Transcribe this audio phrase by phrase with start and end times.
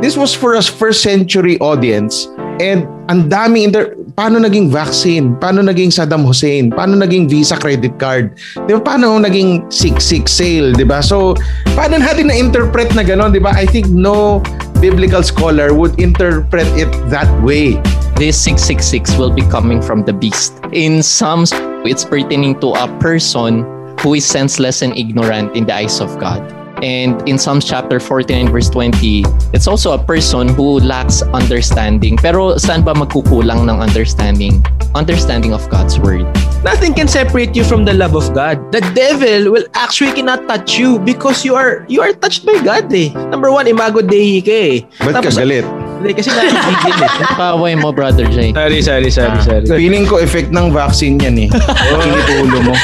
[0.00, 2.30] this was for a first century audience.
[2.58, 5.38] And ang dami inter paano naging vaccine?
[5.38, 6.74] Paano naging Saddam Hussein?
[6.74, 8.34] Paano naging Visa credit card?
[8.66, 10.74] Di ba paano naging 66 sale?
[10.74, 10.98] Di ba?
[10.98, 11.38] So
[11.78, 13.30] paano natin na interpret na gano'n?
[13.30, 13.54] Di ba?
[13.54, 14.42] I think no
[14.82, 17.78] biblical scholar would interpret it that way.
[18.18, 20.58] This 666 will be coming from the beast.
[20.74, 21.46] In some
[21.86, 23.62] it's pertaining to a person
[24.02, 28.50] who is senseless and ignorant in the eyes of God And in Psalms chapter 14
[28.54, 32.16] verse 20, it's also a person who lacks understanding.
[32.16, 34.62] Pero saan ba magkukulang ng understanding?
[34.94, 36.22] Understanding of God's word.
[36.62, 38.62] Nothing can separate you from the love of God.
[38.70, 42.86] The devil will actually cannot touch you because you are you are touched by God
[42.94, 43.10] eh.
[43.30, 44.86] Number one, imago Dei ka eh.
[45.02, 45.66] Ba't ka galit?
[45.98, 47.10] Hindi, kasi nakikigil eh.
[47.26, 48.54] Napaway mo, Brother Jay.
[48.54, 49.66] Sorry, sorry, sorry, Ah, sorry.
[49.66, 51.48] Feeling ko effect ng vaccine yan eh.
[52.06, 52.74] Kinitulo mo.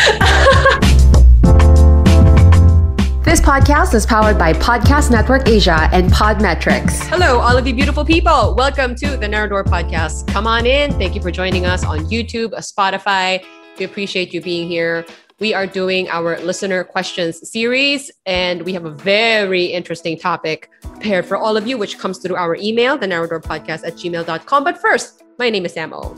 [3.35, 7.03] This podcast is powered by Podcast Network Asia and Podmetrics.
[7.09, 8.55] Hello, all of you beautiful people.
[8.55, 10.29] Welcome to the Narrow Door Podcast.
[10.29, 10.93] Come on in.
[10.93, 13.45] Thank you for joining us on YouTube, Spotify.
[13.77, 15.05] We appreciate you being here.
[15.41, 21.27] We are doing our listener questions series, and we have a very interesting topic prepared
[21.27, 24.63] for all of you, which comes through our email, the narrow door podcast at gmail.com.
[24.63, 26.13] But first, my name is Sam O.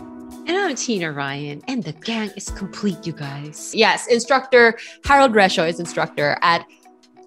[0.47, 3.72] And I'm Tina Ryan, and the gang is complete, you guys.
[3.75, 6.67] Yes, instructor Harold Recio is instructor at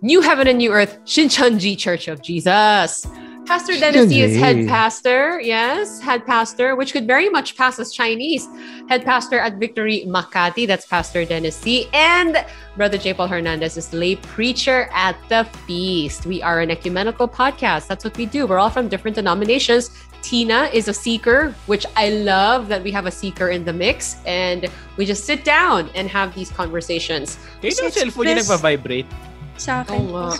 [0.02, 3.06] New Heaven and New Earth Shincheonji Church of Jesus.
[3.46, 8.48] Pastor Dennis is head pastor, yes, head pastor, which could very much pass as Chinese.
[8.88, 11.62] Head pastor at Victory Makati, that's Pastor Dennis
[11.92, 12.46] And
[12.78, 13.14] Brother J.
[13.14, 16.26] Paul Hernandez is lay preacher at the feast.
[16.26, 17.88] We are an ecumenical podcast.
[17.88, 18.48] That's what we do.
[18.48, 19.90] We're all from different denominations.
[20.22, 24.18] Tina is a seeker, which I love that we have a seeker in the mix.
[24.26, 27.38] And we just sit down and have these conversations.
[27.62, 29.29] Kayo yung cellphone niya nagpa-vibrate.
[29.60, 30.00] Sa akin.
[30.00, 30.28] Oo nga.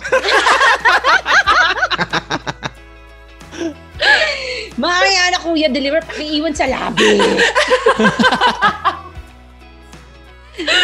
[4.80, 7.20] Makakaya na kuya, deliver, pakiiwan sa labi.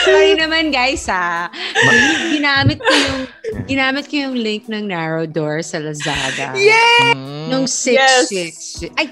[0.07, 1.53] Sorry naman guys ha.
[2.33, 3.21] Ginamit ko yung
[3.69, 6.57] ginamit ko yung link ng Narrow Door sa Lazada.
[6.57, 7.13] Yay!
[7.13, 7.49] Mm.
[7.53, 8.29] Nung 6 Yes.
[8.81, 9.07] 6 Ay,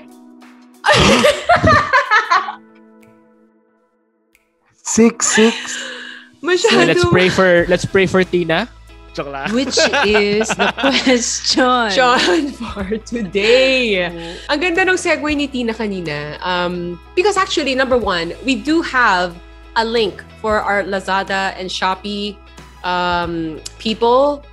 [4.84, 5.56] Six, six.
[6.44, 6.84] Masyado.
[6.84, 8.68] let's pray for let's pray for Tina.
[9.14, 9.54] Joke lang.
[9.54, 11.90] which is the question.
[11.90, 14.02] Sean for today.
[14.50, 16.42] Ang ganda ng segue ni Tina kanina.
[16.42, 19.38] Um, because actually, number one, we do have
[19.76, 22.36] a link for our Lazada and Shopee
[22.84, 24.44] um, people,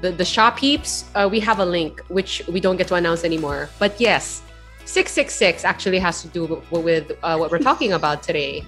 [0.00, 1.04] the, the shop heaps.
[1.14, 3.70] Uh, we have a link, which we don't get to announce anymore.
[3.78, 4.42] But yes,
[4.84, 8.64] 666 actually has to do with uh, what we're talking about today.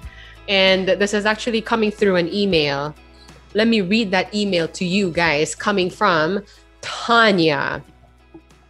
[0.48, 2.94] And this is actually coming through an email.
[3.54, 6.44] Let me read that email to you guys coming from
[6.80, 7.82] Tanya.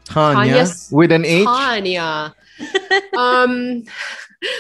[0.05, 0.53] Tanya.
[0.53, 1.45] Tanya's- With an H?
[1.45, 2.35] Tanya.
[3.17, 3.85] um,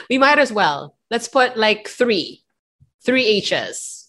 [0.08, 0.96] we might as well.
[1.10, 2.42] Let's put like three,
[3.02, 3.99] three H's.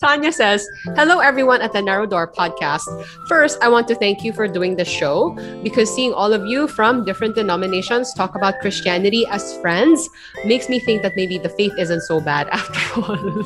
[0.00, 0.66] Tanya says,
[0.96, 2.88] Hello, everyone at the Narrow Door podcast.
[3.28, 6.68] First, I want to thank you for doing the show because seeing all of you
[6.68, 10.08] from different denominations talk about Christianity as friends
[10.46, 13.44] makes me think that maybe the faith isn't so bad after all.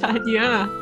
[0.00, 0.72] Tanya?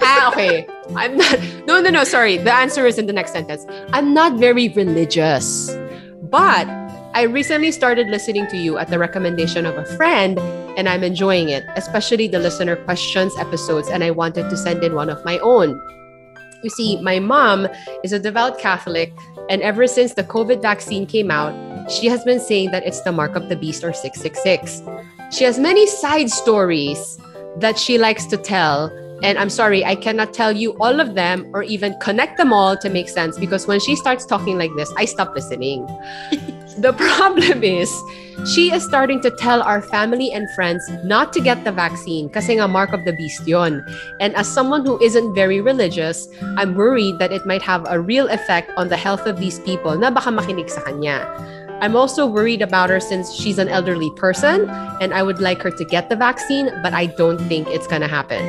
[0.00, 0.66] ah, okay.
[0.96, 1.38] I'm not.
[1.66, 2.04] No, no, no.
[2.04, 2.38] Sorry.
[2.38, 3.66] The answer is in the next sentence.
[3.92, 5.76] I'm not very religious,
[6.22, 6.64] but
[7.12, 10.38] I recently started listening to you at the recommendation of a friend,
[10.78, 13.88] and I'm enjoying it, especially the listener questions episodes.
[13.88, 15.70] And I wanted to send in one of my own.
[16.62, 17.66] You see, my mom
[18.04, 19.12] is a devout Catholic,
[19.48, 21.52] and ever since the COVID vaccine came out,
[21.90, 24.80] she has been saying that it's the mark of the beast or 666.
[25.36, 27.18] She has many side stories
[27.56, 28.86] that she likes to tell.
[29.24, 32.76] And I'm sorry, I cannot tell you all of them or even connect them all
[32.76, 35.86] to make sense because when she starts talking like this, I stop listening.
[36.80, 37.92] the problem is,
[38.48, 42.56] she is starting to tell our family and friends not to get the vaccine kasi
[42.56, 43.84] nga mark of the beast yon.
[44.20, 46.26] And as someone who isn't very religious,
[46.56, 49.92] I'm worried that it might have a real effect on the health of these people
[49.92, 51.28] na baka makinig sa kanya.
[51.84, 54.68] I'm also worried about her since she's an elderly person
[55.00, 58.08] and I would like her to get the vaccine, but I don't think it's gonna
[58.08, 58.40] happen.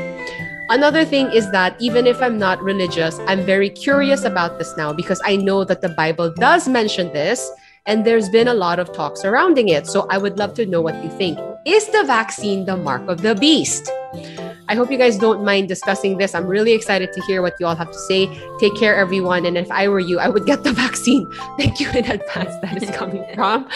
[0.72, 4.94] Another thing is that even if I'm not religious, I'm very curious about this now
[4.96, 7.44] because I know that the Bible does mention this
[7.86, 9.88] and there's been a lot of talk surrounding it.
[9.88, 11.40] So I would love to know what you think.
[11.66, 13.90] Is the vaccine the mark of the beast?
[14.68, 16.34] I hope you guys don't mind discussing this.
[16.34, 18.28] I'm really excited to hear what you all have to say.
[18.60, 19.46] Take care, everyone.
[19.46, 21.30] And if I were you, I would get the vaccine.
[21.58, 22.56] Thank you in advance.
[22.62, 23.68] That is coming from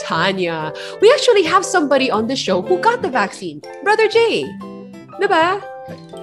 [0.00, 0.72] Tanya.
[1.00, 3.60] We actually have somebody on the show who got the vaccine.
[3.82, 4.44] Brother Jay.
[5.20, 5.75] Diba?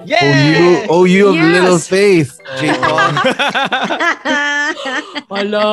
[0.04, 1.54] Oh, you, oh, you of Yes.
[1.56, 2.30] little faith,
[2.60, 3.00] J-Paul.
[5.32, 5.64] Wala.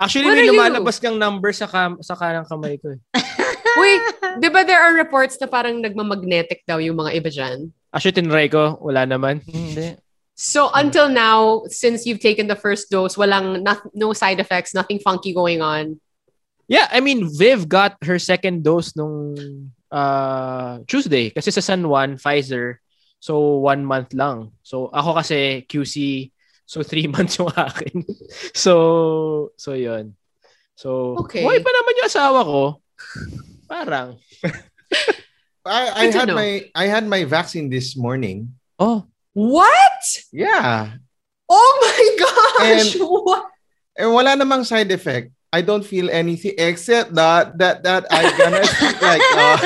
[0.00, 2.94] Actually, What may lumalabas kang number sa, kam- sa kanang kamay ko.
[2.94, 2.98] Eh.
[3.80, 4.02] Wait,
[4.42, 7.58] di ba there are reports na parang nagmamagnetic daw yung mga iba dyan?
[7.94, 8.78] Actually, tinry ko.
[8.82, 9.40] Wala naman.
[9.46, 9.94] Hindi.
[10.38, 14.98] So until now, since you've taken the first dose, walang not, no side effects, nothing
[15.02, 15.98] funky going on.
[16.68, 19.34] Yeah, I mean, Viv got her second dose nung
[19.90, 21.30] uh, Tuesday.
[21.30, 22.78] Kasi sa San Juan, Pfizer.
[23.18, 24.54] So, one month lang.
[24.62, 26.30] So, ako kasi QC.
[26.64, 28.06] So, three months yung akin.
[28.54, 30.14] so, so yun.
[30.78, 31.42] So, Okay.
[31.42, 32.60] buhay pa naman yung asawa ko.
[33.66, 34.14] Parang.
[35.68, 36.38] I, I had know.
[36.38, 38.56] my I had my vaccine this morning.
[38.80, 39.04] Oh,
[39.36, 40.00] What?
[40.32, 40.96] Yeah.
[41.44, 42.96] Oh my gosh!
[42.96, 43.44] And- what?
[43.98, 45.34] And wala namang side effect.
[45.52, 48.62] I don't feel anything except that that that I gonna
[49.00, 49.56] like uh,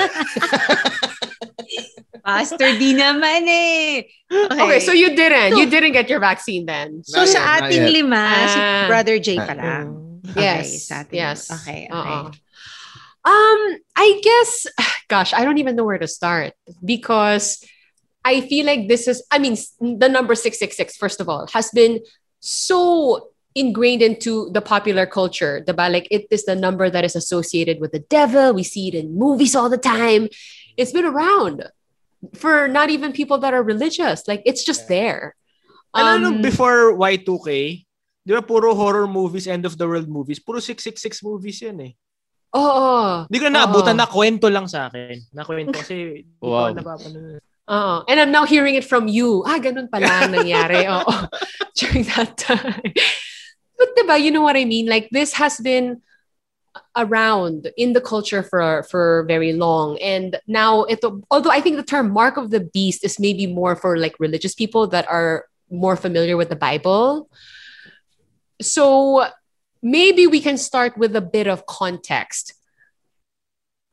[2.25, 4.03] Pastor D naman eh.
[4.31, 5.59] Okay, so you didn't.
[5.59, 7.03] You didn't get your vaccine then.
[7.05, 7.93] So Not sa yet, ating yet.
[7.93, 8.87] lima, si Ah.
[8.89, 9.47] Brother J Ah.
[9.47, 9.85] pa lang.
[10.39, 10.67] Yes.
[10.67, 11.39] Okay, sa ating yes.
[11.51, 11.93] Okay, okay.
[11.93, 12.31] Uh-uh.
[13.23, 13.61] Um,
[13.95, 14.67] I guess,
[15.13, 16.55] gosh, I don't even know where to start
[16.85, 17.63] because
[18.25, 22.01] I feel like this is, I mean, the number 666, first of all, has been
[22.39, 25.63] so ingrained into the popular culture.
[25.67, 28.55] The Like it is the number that is associated with the devil.
[28.55, 30.29] We see it in movies all the time.
[30.79, 31.67] It's been around
[32.39, 34.27] for not even people that are religious.
[34.29, 35.35] Like it's just there.
[35.93, 37.49] Ano Um, nung before Y2K,
[38.25, 41.93] di ba puro horror movies, end of the world movies, puro 666 movies yan eh.
[42.57, 43.25] Oo.
[43.29, 44.01] Hindi ko na naabutan, Oo.
[44.01, 45.21] na kwento lang sa akin.
[45.33, 46.73] Na kwento kasi di Wow.
[46.73, 47.41] ko napapanood.
[47.69, 47.95] Oo.
[48.09, 49.41] And I'm now hearing it from you.
[49.49, 50.85] Ah, ganun pala ang nangyari.
[50.93, 51.13] Oo.
[51.81, 52.93] During that time.
[53.77, 54.87] But diba, you know what I mean?
[54.87, 56.01] Like this has been
[56.97, 59.99] around in the culture for for very long.
[60.01, 63.77] And now it although i think the term mark of the beast is maybe more
[63.77, 67.29] for like religious people that are more familiar with the bible.
[68.61, 69.27] So
[69.83, 72.55] maybe we can start with a bit of context.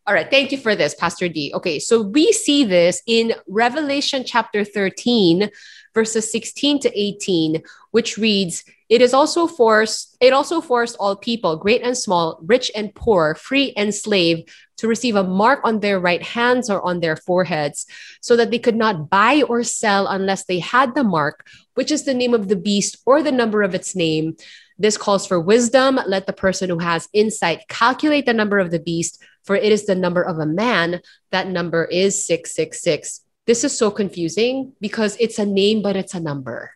[0.06, 1.52] All right, thank you for this, Pastor D.
[1.54, 5.52] Okay, so we see this in Revelation chapter 13,
[5.94, 7.62] verses 16 to 18,
[7.92, 12.72] which reads, It is also forced, it also forced all people, great and small, rich
[12.76, 14.44] and poor, free and slave,
[14.78, 17.86] to receive a mark on their right hands or on their foreheads,
[18.22, 21.46] so that they could not buy or sell unless they had the mark,
[21.76, 24.36] which is the name of the beast or the number of its name.
[24.80, 26.00] This calls for wisdom.
[26.08, 29.86] Let the person who has insight calculate the number of the beast, for it is
[29.86, 31.02] the number of a man.
[31.32, 33.22] That number is 666.
[33.46, 36.72] This is so confusing because it's a name, but it's a number.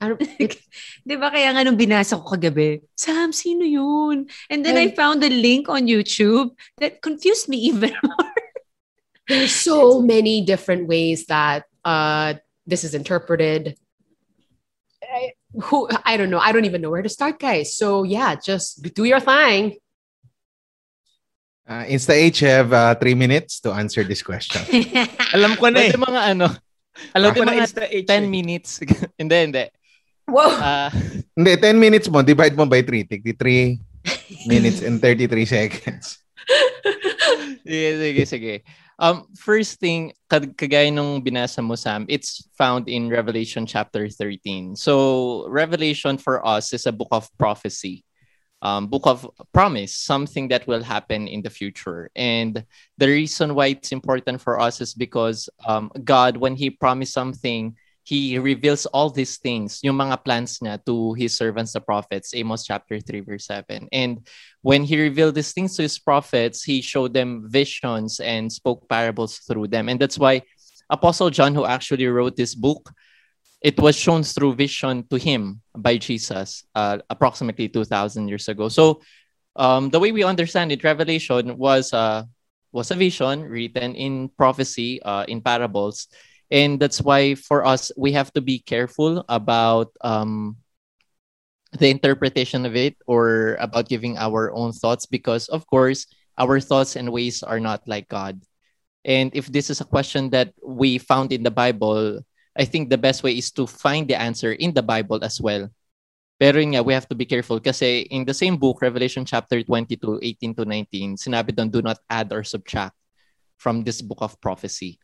[0.00, 0.60] I don't, it-
[1.06, 4.26] Di ba kaya nga nung binasa ko kagabi, Sam, sino yun?
[4.50, 8.32] And then I found a link on YouTube that confused me even more.
[9.28, 12.34] there's so many different ways that uh,
[12.66, 13.76] this is interpreted.
[15.04, 15.32] I,
[15.70, 16.40] who I don't know.
[16.40, 17.76] I don't even know where to start, guys.
[17.76, 19.78] So yeah, just do your thing.
[21.68, 24.60] uh, InstaH have uh, three minutes to answer this question.
[25.36, 25.90] Alam ko na eh.
[25.90, 26.46] pwede mga ano,
[27.16, 28.06] Alam ko na mga Insta H.
[28.06, 28.70] 10 minutes.
[29.20, 29.64] hindi, hindi.
[30.26, 30.50] Whoa.
[30.56, 30.90] Ah,
[31.36, 33.04] Hindi, 10 minutes mo, divide mo by 3.
[33.04, 33.80] Tigti 3
[34.50, 36.18] minutes and 33 seconds.
[37.66, 38.54] sige, sige, sige.
[38.98, 44.76] Um, first thing, kag- kagaya nung binasa mo, Sam, it's found in Revelation chapter 13.
[44.76, 48.04] So, Revelation for us is a book of prophecy,
[48.62, 52.10] um, book of promise, something that will happen in the future.
[52.14, 52.62] And
[52.96, 57.74] the reason why it's important for us is because um, God, when He promised something,
[58.04, 62.64] He reveals all these things, yung mga plans niya to His servants, the prophets, Amos
[62.64, 63.88] chapter 3, verse 7.
[63.90, 64.28] And
[64.60, 69.38] when he revealed these things to his prophets, he showed them visions and spoke parables
[69.44, 69.88] through them.
[69.88, 70.42] And that's why
[70.88, 72.92] Apostle John, who actually wrote this book,
[73.60, 78.68] it was shown through vision to him by Jesus uh, approximately 2,000 years ago.
[78.68, 79.00] So
[79.56, 82.24] um, the way we understand it, Revelation was, uh,
[82.72, 86.08] was a vision written in prophecy, uh, in parables.
[86.50, 90.56] And that's why for us, we have to be careful about um,
[91.78, 96.06] the interpretation of it or about giving our own thoughts because of course
[96.38, 98.40] our thoughts and ways are not like god.
[99.04, 102.24] And if this is a question that we found in the bible
[102.56, 105.68] i think the best way is to find the answer in the bible as well.
[106.38, 110.18] Pero nga, we have to be careful kasi in the same book revelation chapter 22
[110.22, 112.94] 18 to 19 sinabi do not add or subtract
[113.58, 114.98] from this book of prophecy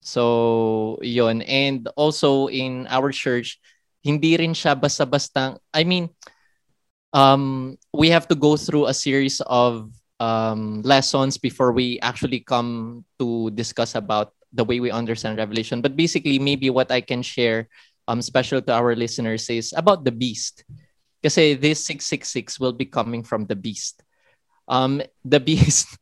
[0.00, 3.60] so yon and also in our church
[4.02, 6.08] hindi rin siya basta-basta I mean
[7.12, 9.90] um we have to go through a series of
[10.20, 15.80] um lessons before we actually come to discuss about the way we understand Revelation.
[15.80, 17.68] But basically, maybe what I can share,
[18.06, 20.64] um, special to our listeners, is about the beast.
[21.22, 24.02] Kasi this 666 will be coming from the beast.
[24.68, 25.98] Um, the beast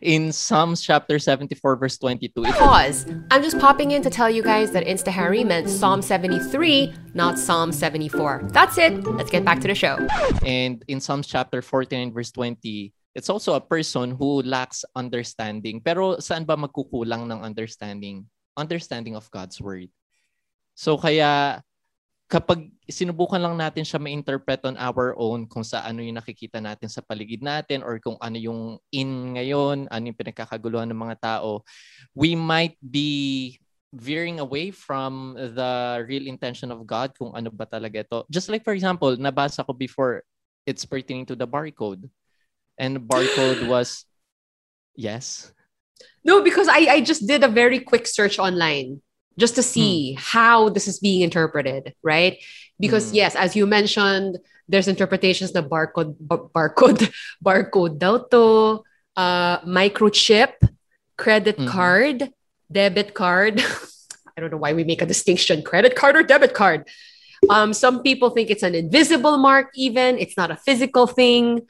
[0.00, 2.42] in Psalms chapter 74, verse 22.
[2.42, 3.06] Pause.
[3.30, 7.72] I'm just popping in to tell you guys that Instahari meant Psalm 73, not Psalm
[7.72, 8.50] 74.
[8.52, 9.04] That's it.
[9.04, 9.98] Let's get back to the show.
[10.44, 15.80] And in Psalms chapter 14 verse 20, it's also a person who lacks understanding.
[15.82, 18.26] Pero saan ba magkukulang ng understanding?
[18.56, 19.88] Understanding of God's word.
[20.74, 21.62] So kaya
[22.30, 26.86] kapag sinubukan lang natin siya ma-interpret on our own kung sa ano yung nakikita natin
[26.86, 31.66] sa paligid natin or kung ano yung in ngayon, ano yung pinagkakaguluhan ng mga tao,
[32.14, 33.58] we might be
[33.90, 35.72] veering away from the
[36.06, 38.22] real intention of God kung ano ba talaga ito.
[38.30, 40.22] Just like for example, nabasa ko before,
[40.62, 42.06] it's pertaining to the barcode.
[42.78, 44.06] And barcode was,
[44.94, 45.50] yes,
[46.24, 49.00] No, because I, I just did a very quick search online
[49.38, 52.38] just to see how this is being interpreted, right?
[52.78, 53.16] Because Hmm.
[53.16, 57.10] yes, as you mentioned, there's interpretations the barcode bar- barcode
[57.44, 58.82] barcode daw to,
[59.16, 60.54] uh, microchip,
[61.16, 61.68] credit Mhm.
[61.68, 62.16] card,
[62.70, 63.60] debit card.
[64.36, 66.88] I don't know why we make a distinction, credit card or debit card.
[67.48, 71.66] Um, some people think it's an invisible mark, even it's not a physical thing.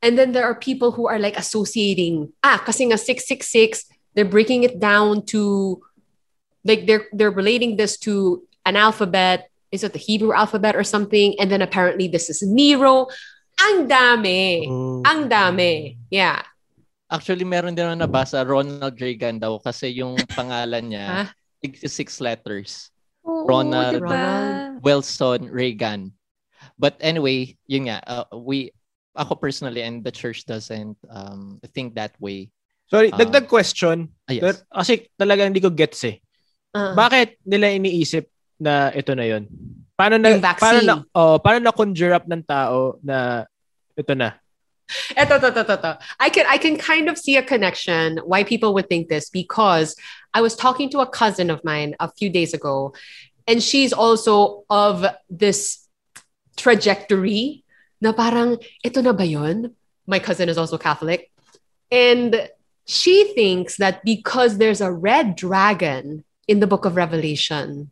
[0.00, 4.62] And then there are people who are like associating, ah, kasi nga 666, they're breaking
[4.62, 5.80] it down to
[6.68, 9.48] like they're they're relating this to an alphabet.
[9.72, 11.36] Is it the Hebrew alphabet or something?
[11.40, 13.08] And then apparently this is Nero.
[13.58, 14.64] Ang dami.
[15.04, 15.96] Ang dami.
[16.08, 16.40] Yeah.
[17.08, 21.26] Actually, meron din ako nabasa, Ronald Reagan daw kasi yung pangalan niya, Huh?
[21.64, 22.92] six, six letters.
[23.24, 24.76] Oo, Ronald- diba?
[24.84, 26.12] Wilson Reagan.
[26.78, 28.70] But anyway, yun nga, uh, we,
[29.16, 32.52] ako personally and the church doesn't um, think that way.
[32.88, 33.18] Sorry, Ah.
[33.20, 34.12] dagdag question.
[34.28, 34.42] Ah, yes.
[34.44, 36.20] Pero- Kasi talagang hindi ko gets eh.
[36.74, 38.28] Uh, Bakit nila iniisip
[38.60, 39.48] na ito na yon?
[39.98, 43.48] Paano na paano na oh, paano na conjure up ng tao na
[43.96, 44.36] ito na?
[45.12, 45.98] Eto, to, to, to, to.
[46.20, 49.96] I can I can kind of see a connection why people would think this because
[50.32, 52.94] I was talking to a cousin of mine a few days ago,
[53.46, 55.84] and she's also of this
[56.56, 57.64] trajectory
[58.00, 59.74] na parang ito na ba yun?
[60.08, 61.28] My cousin is also Catholic,
[61.92, 62.48] and
[62.88, 67.90] she thinks that because there's a red dragon in the book of Revelation,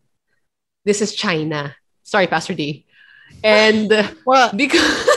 [0.84, 1.76] this is China.
[2.02, 2.86] Sorry, Pastor D,
[3.44, 3.92] and
[4.24, 4.80] Wa, because.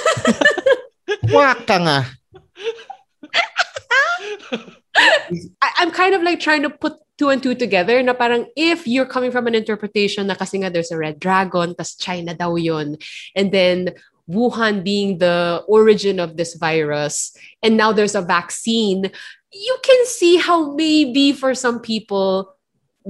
[5.61, 8.87] I, I'm kind of like trying to put two and two together na parang if
[8.87, 12.55] you're coming from an interpretation na kasi nga there's a red dragon, tas China daw
[12.55, 12.97] yun,
[13.35, 13.91] and then
[14.29, 19.09] Wuhan being the origin of this virus, and now there's a vaccine,
[19.51, 22.53] you can see how maybe for some people,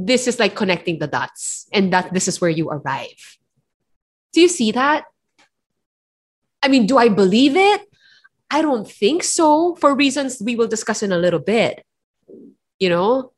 [0.05, 3.37] this is like connecting the dots, and that this is where you arrive.
[4.33, 5.05] Do you see that?
[6.61, 7.81] I mean, do I believe it?
[8.51, 11.85] I don't think so for reasons we will discuss in a little bit.
[12.79, 13.31] You know?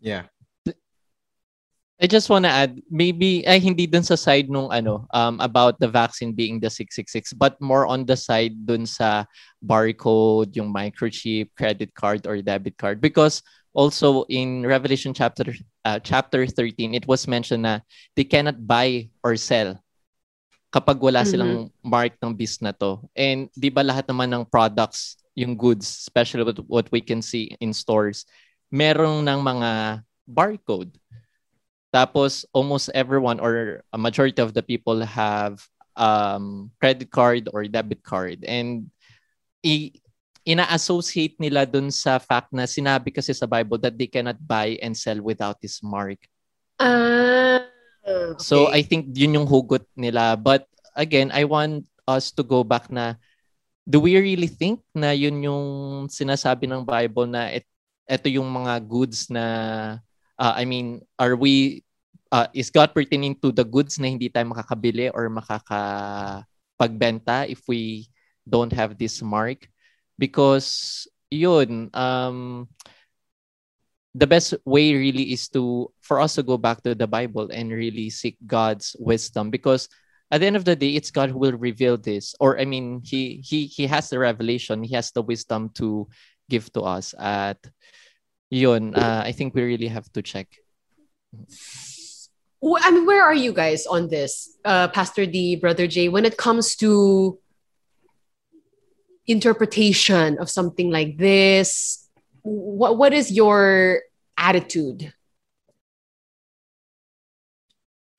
[0.00, 0.28] Yeah.
[1.96, 5.80] I just want to add, maybe, ay hindi dun sa side nung ano, um, about
[5.80, 9.24] the vaccine being the 666, but more on the side dun sa
[9.64, 13.00] barcode, yung microchip, credit card, or debit card.
[13.00, 13.40] Because
[13.76, 15.52] also in Revelation chapter
[15.84, 17.84] uh, chapter 13, it was mentioned na
[18.16, 19.76] they cannot buy or sell
[20.72, 21.28] kapag wala Mhm.
[21.28, 21.54] silang
[21.84, 23.04] mark ng beast na to.
[23.14, 27.52] And di ba lahat naman ng products, yung goods, especially what, what we can see
[27.60, 28.24] in stores,
[28.72, 29.70] meron ng mga
[30.26, 30.92] barcode.
[31.94, 35.64] Tapos almost everyone or a majority of the people have
[35.96, 38.44] um, credit card or debit card.
[38.44, 38.90] And
[39.64, 39.96] i-
[40.46, 44.94] ina-associate nila dun sa fact na sinabi kasi sa Bible that they cannot buy and
[44.94, 46.22] sell without this mark.
[46.78, 47.66] Uh,
[48.38, 50.38] So I think yun yung hugot nila.
[50.38, 53.18] But again, I want us to go back na
[53.82, 55.66] do we really think na yun yung
[56.06, 57.66] sinasabi ng Bible na et,
[58.06, 59.42] eto yung mga goods na
[60.38, 61.82] uh, I mean, are we
[62.30, 68.06] uh, is God pertaining to the goods na hindi tayo makakabili or makakapagbenta if we
[68.46, 69.66] don't have this mark?
[70.18, 72.68] Because yun, um,
[74.14, 77.70] the best way really is to for us to go back to the Bible and
[77.70, 79.50] really seek God's wisdom.
[79.50, 79.88] Because
[80.30, 82.34] at the end of the day it's God who will reveal this.
[82.40, 84.82] Or I mean he he he has the revelation.
[84.82, 86.08] He has the wisdom to
[86.48, 87.14] give to us.
[87.18, 87.60] At
[88.48, 90.48] yun uh, I think we really have to check.
[92.64, 96.36] I mean, where are you guys on this, uh, Pastor D, Brother J, when it
[96.36, 97.38] comes to
[99.26, 102.08] interpretation of something like this?
[102.42, 104.02] What what is your
[104.38, 105.12] attitude?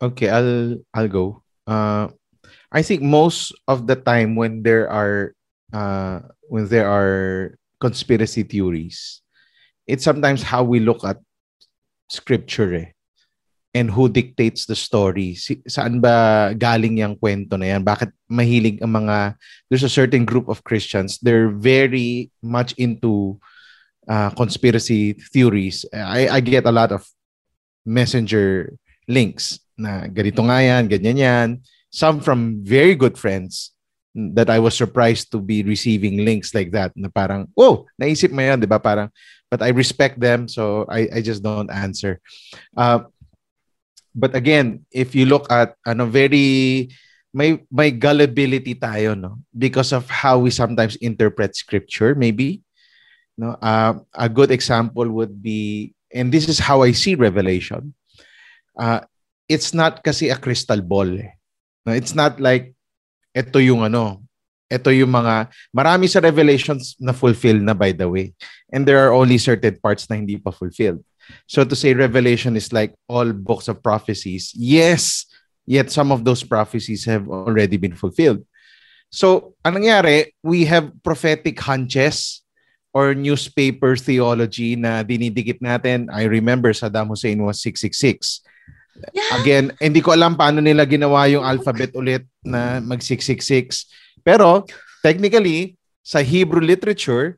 [0.01, 1.43] Okay, I'll I'll go.
[1.65, 2.09] Uh,
[2.71, 5.33] I think most of the time when there are
[5.73, 9.21] uh, when there are conspiracy theories,
[9.87, 11.17] it's sometimes how we look at
[12.09, 12.96] scripture eh.
[13.75, 15.35] And who dictates the story.
[15.35, 17.83] Si, saan ba galing yung kwento na yan?
[17.83, 19.35] Bakit mahilig ang mga
[19.67, 23.37] there's a certain group of Christians, they're very much into
[24.07, 25.83] uh, conspiracy theories.
[25.91, 27.03] I I get a lot of
[27.83, 28.75] messenger
[29.07, 31.49] links na ganito nga yan, ganyan yan.
[31.93, 33.71] Some from very good friends
[34.33, 38.41] that I was surprised to be receiving links like that na parang, oh, naisip mo
[38.41, 38.81] yan, di ba?
[38.81, 39.13] Parang,
[39.47, 42.19] but I respect them, so I, I just don't answer.
[42.75, 43.05] Uh,
[44.17, 46.89] but again, if you look at ano very
[47.29, 52.63] may may gullibility tayo no because of how we sometimes interpret scripture maybe
[53.37, 57.93] no uh, a good example would be and this is how I see revelation
[58.79, 59.03] uh,
[59.49, 61.07] it's not kasi a crystal ball.
[61.07, 61.31] Eh.
[61.87, 62.75] No, it's not like
[63.31, 64.21] ito yung ano,
[64.67, 68.35] ito yung mga marami sa revelations na fulfilled na by the way.
[68.71, 71.01] And there are only certain parts na hindi pa fulfilled.
[71.47, 74.51] So to say revelation is like all books of prophecies.
[74.55, 75.25] Yes,
[75.65, 78.43] yet some of those prophecies have already been fulfilled.
[79.07, 82.43] So, anong nangyari, we have prophetic hunches
[82.91, 86.11] or newspaper theology na dinidikit natin.
[86.11, 88.43] I remember Saddam Hussein was 666.
[89.13, 89.31] Yeah.
[89.39, 93.87] Again, hindi ko alam paano nila ginawa yung alphabet ulit na mag 666.
[94.25, 94.65] Pero
[95.05, 97.37] technically, sa Hebrew literature,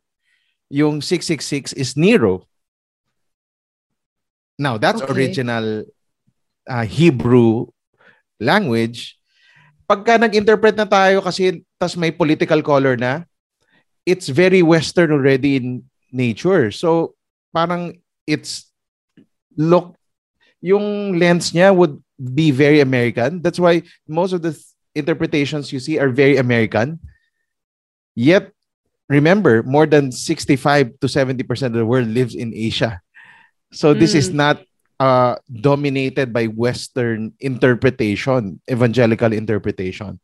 [0.72, 2.48] yung 666 is Nero.
[4.60, 5.16] Now, that's Okay.
[5.16, 5.88] original
[6.68, 7.72] uh, Hebrew
[8.44, 9.16] language.
[9.88, 13.24] Pagka nag-interpret na tayo kasi tas may political color na,
[14.04, 16.70] it's very Western already in nature.
[16.76, 17.16] So,
[17.56, 17.98] parang
[18.28, 18.68] it's
[19.56, 19.96] look
[20.60, 23.40] yung lens niya would be very American.
[23.40, 27.00] That's why most of the th- interpretations you see are very American.
[28.12, 28.52] Yet,
[29.08, 33.00] remember, more than 65 to 70% of the world lives in Asia.
[33.70, 34.38] So this is Mm.
[34.38, 34.58] not
[35.00, 40.20] uh, dominated by Western interpretation, evangelical interpretation.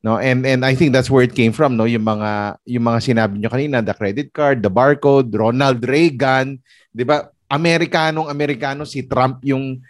[0.00, 3.00] No, and and I think that's where it came from, no, yung mga yung mga
[3.04, 6.56] sinabi niyo kanina, the credit card, the barcode, Ronald Reagan,
[6.92, 7.28] 'di ba?
[7.50, 9.82] Amerikanong Amerikano si Trump yung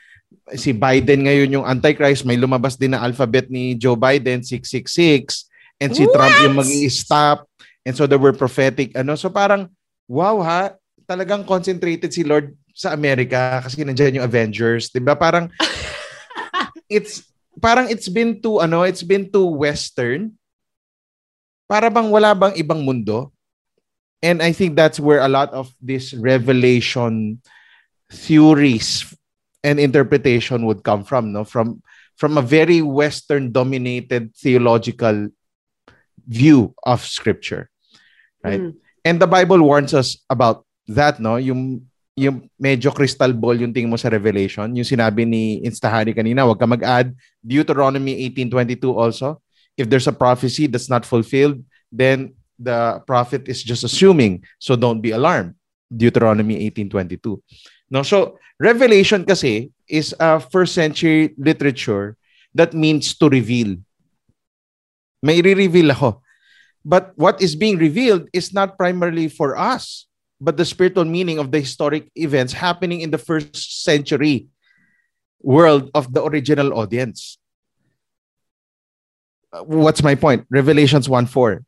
[0.50, 5.46] si Biden ngayon yung antichrist, may lumabas din na alphabet ni Joe Biden 666
[5.78, 6.66] and si Trump yung What?
[6.66, 7.38] mag-stop
[7.86, 9.70] and so there were prophetic ano so parang
[10.10, 10.74] wow ha
[11.06, 12.50] talagang concentrated si Lord
[12.81, 15.12] sa Amerika kasi nandiyan yung Avengers 'di ba?
[15.12, 15.53] Parang
[16.88, 17.29] it's
[17.61, 20.33] parang it's been too ano it's been too western.
[21.69, 23.37] Para bang wala bang ibang mundo?
[24.25, 27.40] And I think that's where a lot of this revelation
[28.09, 29.05] theories
[29.64, 31.45] and interpretation would come from no?
[31.45, 31.85] From
[32.16, 35.29] from a very western dominated theological
[36.25, 37.73] view of scripture
[38.45, 38.61] right?
[38.61, 38.77] Mm.
[39.09, 41.40] and the bible warns us about that no?
[41.40, 41.89] Yung
[42.20, 44.68] yung medyo crystal ball yung tingin mo sa revelation?
[44.76, 47.16] Yung sinabi ni Instahari kanina wag ka mag-add.
[47.40, 49.40] Deuteronomy 18:22 also.
[49.80, 54.44] If there's a prophecy that's not fulfilled then the prophet is just assuming.
[54.61, 55.56] So don't be alarmed.
[55.90, 57.42] Deuteronomy 18:22
[57.90, 62.14] no so revelation kasi is a first century literature
[62.54, 63.74] that means to reveal.
[65.22, 66.22] May re-reveal ako.
[66.80, 70.09] But what is being revealed is not primarily for us
[70.40, 74.48] but the spiritual meaning of the historic events happening in the first century
[75.42, 77.38] world of the original audience.
[79.53, 80.46] Uh, What's my point?
[80.50, 81.64] Revelations 1:4.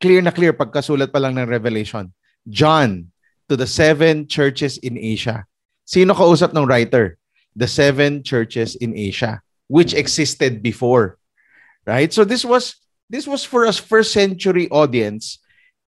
[0.00, 2.12] Clear na clear pagkasulat pa lang ng Revelation.
[2.48, 3.12] John
[3.48, 5.44] to the seven churches in Asia.
[5.84, 7.18] Sino kausap ng writer?
[7.56, 11.16] The seven churches in Asia which existed before.
[11.86, 12.12] Right?
[12.12, 12.74] So this was
[13.08, 15.38] this was for us first century audience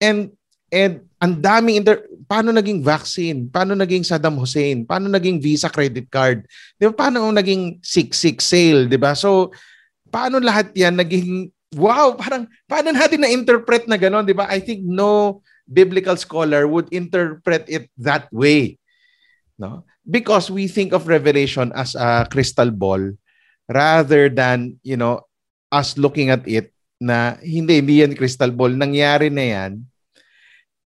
[0.03, 0.35] and
[0.69, 3.49] and ang daming inter paano naging vaccine?
[3.49, 4.85] Paano naging Saddam Hussein?
[4.85, 6.45] Paano naging Visa credit card?
[6.77, 9.17] Di ba paano naging 66 sale di ba?
[9.17, 9.51] So
[10.13, 14.47] paano lahat yan naging wow parang paano natin na interpret na ganon di ba?
[14.47, 18.79] I think no biblical scholar would interpret it that way
[19.59, 19.83] no?
[20.07, 23.01] Because we think of revelation as a crystal ball
[23.69, 25.21] rather than you know
[25.69, 28.73] us looking at it na hindi hindi yan crystal ball.
[28.73, 29.71] Nangyari na yan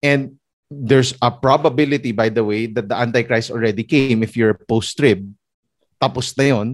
[0.06, 0.38] and
[0.70, 5.26] there's a probability by the way that the antichrist already came if you're post-trib
[5.98, 6.68] tapos na yon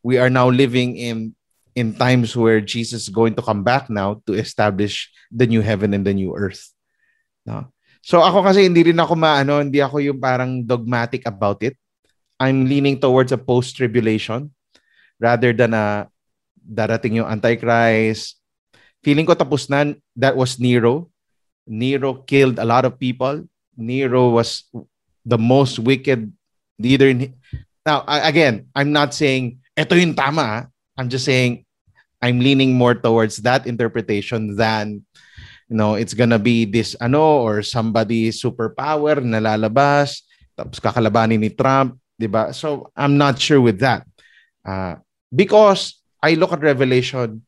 [0.00, 1.36] we are now living in
[1.76, 5.92] in times where Jesus is going to come back now to establish the new heaven
[5.92, 6.72] and the new earth
[7.44, 7.68] no
[8.08, 11.76] So ako kasi hindi rin ako maano, hindi ako yung parang dogmatic about it.
[12.38, 14.54] I'm leaning towards a post-tribulation
[15.18, 16.06] rather than a
[16.56, 18.38] darating yung Antichrist.
[19.02, 21.10] Feeling ko tapos na, that was Nero.
[21.68, 23.44] Nero killed a lot of people.
[23.76, 24.64] Nero was
[25.24, 26.32] the most wicked
[26.80, 27.36] leader in
[27.88, 30.68] Now, again, I'm not saying ito yung tama.
[31.00, 31.64] I'm just saying
[32.20, 35.08] I'm leaning more towards that interpretation than
[35.72, 40.20] you know, it's gonna be this ano or somebody superpower na lalabas
[40.52, 42.52] tapos kakalabanin ni Trump, 'di ba?
[42.52, 44.04] So I'm not sure with that.
[44.66, 45.00] Uh,
[45.32, 47.40] because I look at Revelation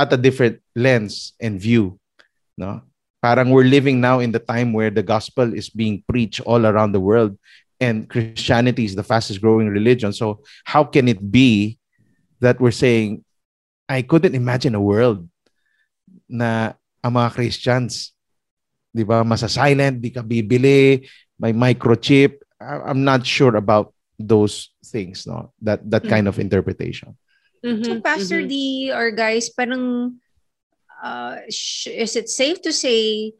[0.00, 2.00] at a different lens and view,
[2.56, 2.87] no?
[3.20, 6.92] Parang we're living now in the time where the gospel is being preached all around
[6.92, 7.34] the world
[7.80, 10.12] and Christianity is the fastest growing religion.
[10.12, 11.78] So how can it be
[12.40, 13.24] that we're saying
[13.88, 15.26] I couldn't imagine a world
[16.28, 18.12] na ang mga Christians,
[18.92, 21.08] 'di ba, masa-silent, di ka bibili,
[21.40, 22.42] may microchip.
[22.60, 25.54] I'm not sure about those things, no.
[25.62, 27.14] That that kind of interpretation.
[27.62, 28.50] Mhm, So, Pastor mhm.
[28.50, 28.54] D
[28.92, 30.18] or guys, parang
[31.02, 33.32] uh, is it safe to say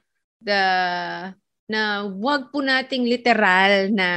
[0.43, 0.63] the
[1.69, 4.09] na wag po nating literal na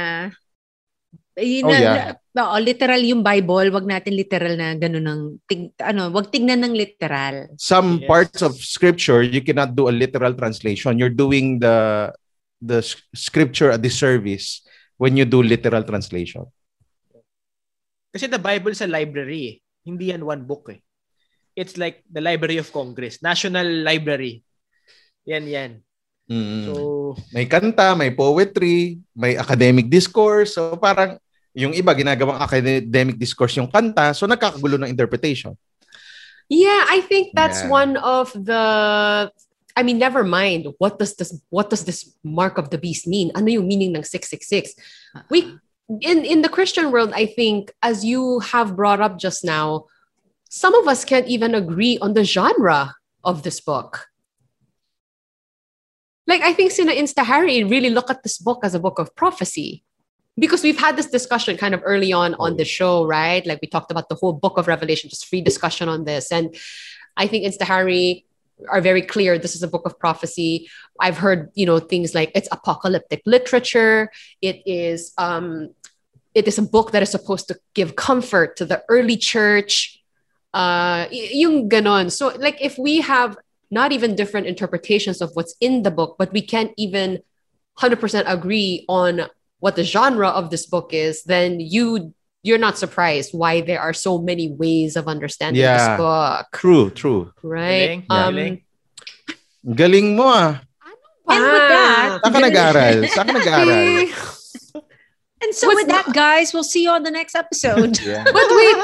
[1.32, 2.12] eh, Oh, na, yeah.
[2.36, 6.76] na- literal yung Bible, wag natin literal na ganun ng tig, ano, wag tignan ng
[6.76, 7.48] literal.
[7.56, 8.08] Some Yes.
[8.08, 11.00] parts of scripture you cannot do a literal translation.
[11.00, 12.08] You're doing the
[12.60, 12.84] the
[13.16, 14.62] scripture a disservice
[15.00, 16.46] when you do literal translation.
[18.12, 19.56] Kasi the Bible sa library eh.
[19.88, 20.84] Hindi yan one book eh.
[21.54, 23.20] It's like the Library of Congress.
[23.20, 24.40] National Library.
[25.28, 25.70] Yan, yan.
[26.30, 26.64] Mm.
[26.64, 26.72] So,
[27.34, 30.56] may kanta, may poetry, may academic discourse.
[30.56, 31.20] So parang
[31.52, 35.52] yung iba ginagawang academic discourse yung kanta, so nagkakagulo ng interpretation.
[36.48, 37.72] Yeah, I think that's Yeah.
[37.72, 38.64] one of the
[39.72, 40.68] I mean, never mind.
[40.76, 43.32] What does this what does this mark of the beast mean?
[43.32, 44.76] Ano yung meaning ng 666?
[45.32, 45.56] We
[45.88, 49.88] in in the Christian world, I think as you have brought up just now,
[50.54, 54.08] some of us can't even agree on the genre of this book.
[56.26, 59.16] Like I think Sina Insta Harry really look at this book as a book of
[59.16, 59.82] prophecy.
[60.36, 63.44] Because we've had this discussion kind of early on on the show, right?
[63.46, 66.30] Like we talked about the whole book of Revelation, just free discussion on this.
[66.30, 66.54] And
[67.16, 68.26] I think Insta Harry
[68.68, 70.68] are very clear this is a book of prophecy.
[71.00, 74.10] I've heard, you know, things like it's apocalyptic literature.
[74.42, 75.70] It is um
[76.34, 80.01] it is a book that is supposed to give comfort to the early church.
[80.52, 82.12] Uh yung ganon.
[82.12, 83.36] So like if we have
[83.72, 87.24] not even different interpretations of what's in the book, but we can't even
[87.80, 87.96] 100%
[88.28, 89.24] agree on
[89.60, 92.12] what the genre of this book is, then you
[92.44, 97.32] you're not surprised why there are so many ways of understanding this book, True, true.
[97.40, 98.02] right?
[98.02, 98.54] Galing, Um, galing.
[99.62, 100.60] Galing mo ah.
[101.32, 102.96] And with that, Saan ka nag-aral?
[103.08, 103.88] Saan ka nag-aral?
[105.42, 107.98] And so What's with that, guys, we'll see you on the next episode.
[108.02, 108.22] Yeah.
[108.26, 108.76] But wait,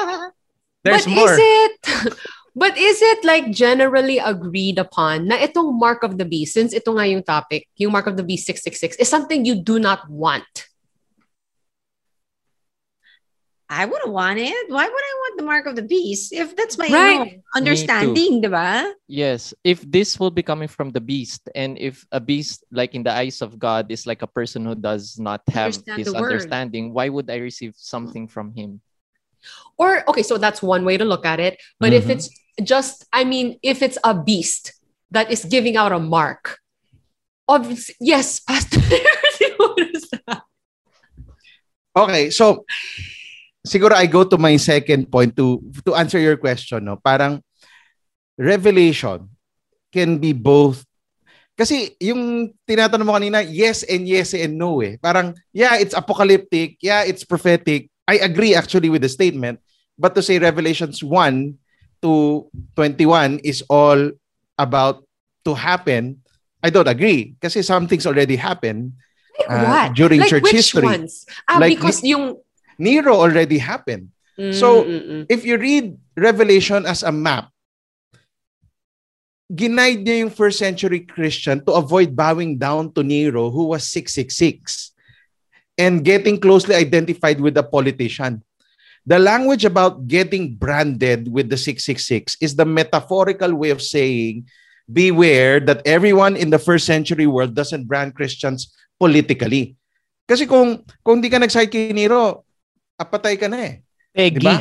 [0.85, 1.33] There's but more.
[1.33, 1.75] is it
[2.55, 6.95] but is it like generally agreed upon na itong mark of the beast since ito
[6.95, 10.69] nga yung topic, yung mark of the beast 666 is something you do not want?
[13.69, 14.65] I wouldn't want it.
[14.73, 17.21] Why would I want the mark of the beast if that's my Right.
[17.21, 18.89] ano, understanding, di ba?
[19.05, 23.05] Yes, if this will be coming from the beast, and if a beast, like in
[23.05, 26.97] the eyes of God, is like a person who does not have Understand this understanding,
[26.97, 28.81] why would I receive something from him?
[29.79, 31.59] Or okay, so that's one way to look at it.
[31.79, 32.19] But if Mhm.
[32.19, 32.27] it's
[32.63, 34.75] just, I mean, if it's a beast
[35.11, 36.59] that is giving out a mark,
[37.47, 38.81] obviously, yes, Pastor.
[39.59, 40.43] what is that?
[41.97, 42.63] Okay, so
[43.67, 46.99] siguro I go to my second point to to answer your question, no.
[46.99, 47.43] Parang
[48.39, 49.27] revelation
[49.91, 50.85] can be both
[51.59, 54.95] kasi yung tinatanong mo kanina, yes and yes and no eh.
[55.03, 56.79] Parang, yeah, it's apocalyptic.
[56.79, 57.91] Yeah, it's prophetic.
[58.09, 59.61] I agree actually with the statement.
[59.99, 61.55] But to say Revelations 1
[62.03, 64.11] to 21 is all
[64.57, 65.05] about
[65.45, 66.25] to happen,
[66.65, 67.37] I don't agree.
[67.43, 68.97] Kasi some things already happened
[69.45, 69.95] uh, what?
[69.95, 70.89] during like church which history.
[70.89, 71.27] ones?
[71.47, 72.41] Ah, Like because yung
[72.79, 74.09] Nero already happened.
[74.55, 75.23] So, Mm, mm, mm.
[75.29, 77.51] if you read Revelation as a map,
[79.51, 84.93] ginaid niya yung first century Christian to avoid bowing down to Nero who was 666
[85.79, 88.43] and getting closely identified with a politician.
[89.09, 94.51] The language about getting branded with the 666 is the metaphorical way of saying
[94.91, 99.79] beware that everyone in the first century world doesn't brand Christians politically.
[100.29, 102.45] Kasi kung kung di ka nag-side kay Nero,
[103.01, 103.75] apatay ka na eh.
[104.13, 104.45] Di Peggy.
[104.45, 104.57] ba?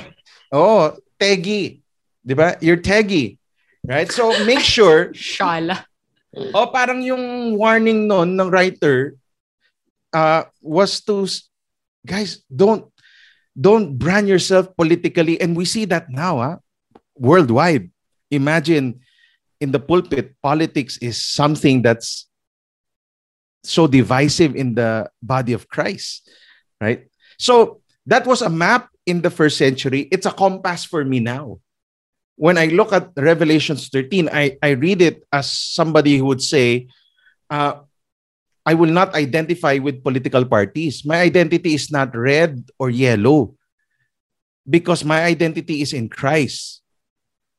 [0.55, 1.83] Oo, teggy.
[2.23, 2.55] Di ba?
[2.63, 3.35] You're teggy.
[3.83, 4.07] Right?
[4.07, 5.83] So make sure Shala.
[6.55, 9.17] O parang yung warning noon ng writer
[10.17, 11.29] uh, was to
[12.01, 12.89] guys don't
[13.53, 16.57] don't brand yourself politically and we see that now ah,
[17.13, 17.89] worldwide.
[18.33, 18.99] Imagine
[19.61, 22.25] in the pulpit politics is something that's
[23.63, 26.29] so divisive in the body of Christ,
[26.81, 27.05] right?
[27.37, 30.09] So that was a map in the first century.
[30.11, 31.59] It's a compass for me now
[32.37, 36.87] when I look at Revelations 13, I, I read it as somebody who would say,
[37.49, 37.81] uh,
[38.67, 41.07] I will not identify with political parties.
[41.07, 43.55] My identity is not red or yellow
[44.67, 46.83] because my identity is in Christ.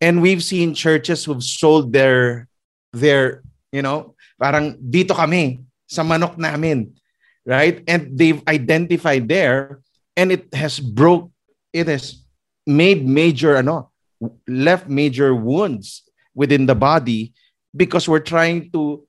[0.05, 2.47] And we've seen churches who've sold their,
[2.93, 3.41] their
[3.73, 6.93] you know, parang dito kami, sa manok namin,
[7.49, 7.81] right?
[7.89, 9.81] And they've identified there
[10.13, 11.33] and it has broke,
[11.73, 12.21] it has
[12.69, 13.89] made major, ano,
[14.45, 16.05] left major wounds
[16.37, 17.33] within the body
[17.73, 19.08] because we're trying to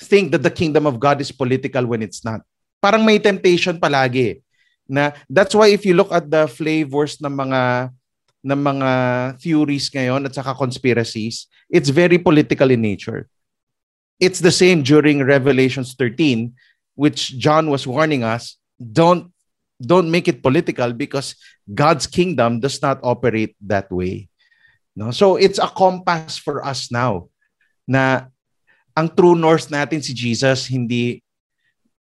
[0.00, 2.40] think that the kingdom of God is political when it's not.
[2.80, 4.40] Parang may temptation palagi
[4.88, 7.92] na that's why if you look at the flavors ng mga
[8.40, 8.90] ng mga
[9.38, 13.28] theories ngayon at saka conspiracies, it's very political in nature.
[14.16, 16.52] It's the same during Revelations 13
[17.00, 19.32] which John was warning us, don't
[19.80, 21.32] don't make it political because
[21.64, 24.28] God's kingdom does not operate that way.
[24.92, 25.10] No?
[25.10, 27.32] So it's a compass for us now
[27.88, 28.28] na
[29.00, 31.24] ang true north natin si Jesus, hindi,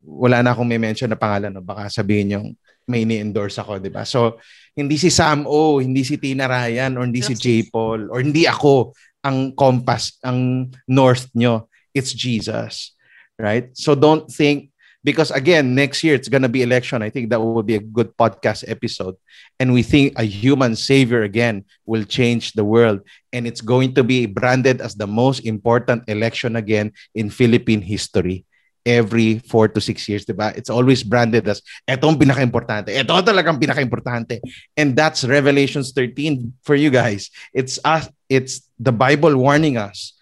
[0.06, 1.66] wala na akong may mention na pangalan, no?
[1.66, 2.48] baka sabihin yung
[2.86, 4.06] may ni-endorse ako, di ba?
[4.06, 4.38] So,
[4.78, 7.72] hindi si Sam O, hindi si Tina Ryan, or hindi si J.
[7.72, 8.92] Paul, or hindi ako
[9.24, 11.72] ang compass, ang north nyo.
[11.96, 12.92] It's Jesus.
[13.40, 13.72] Right?
[13.74, 14.70] So don't think
[15.04, 17.80] because again next year it's going to be election i think that will be a
[17.80, 19.16] good podcast episode
[19.60, 24.04] and we think a human savior again will change the world and it's going to
[24.04, 28.46] be branded as the most important election again in philippine history
[28.86, 30.56] every four to six years, diba?
[30.56, 32.92] It's always branded as, eto ang pinaka-importante.
[32.92, 34.44] Ito talagang pinaka-importante.
[34.76, 37.32] And that's Revelations 13 for you guys.
[37.56, 40.14] It's us, it's the Bible warning us.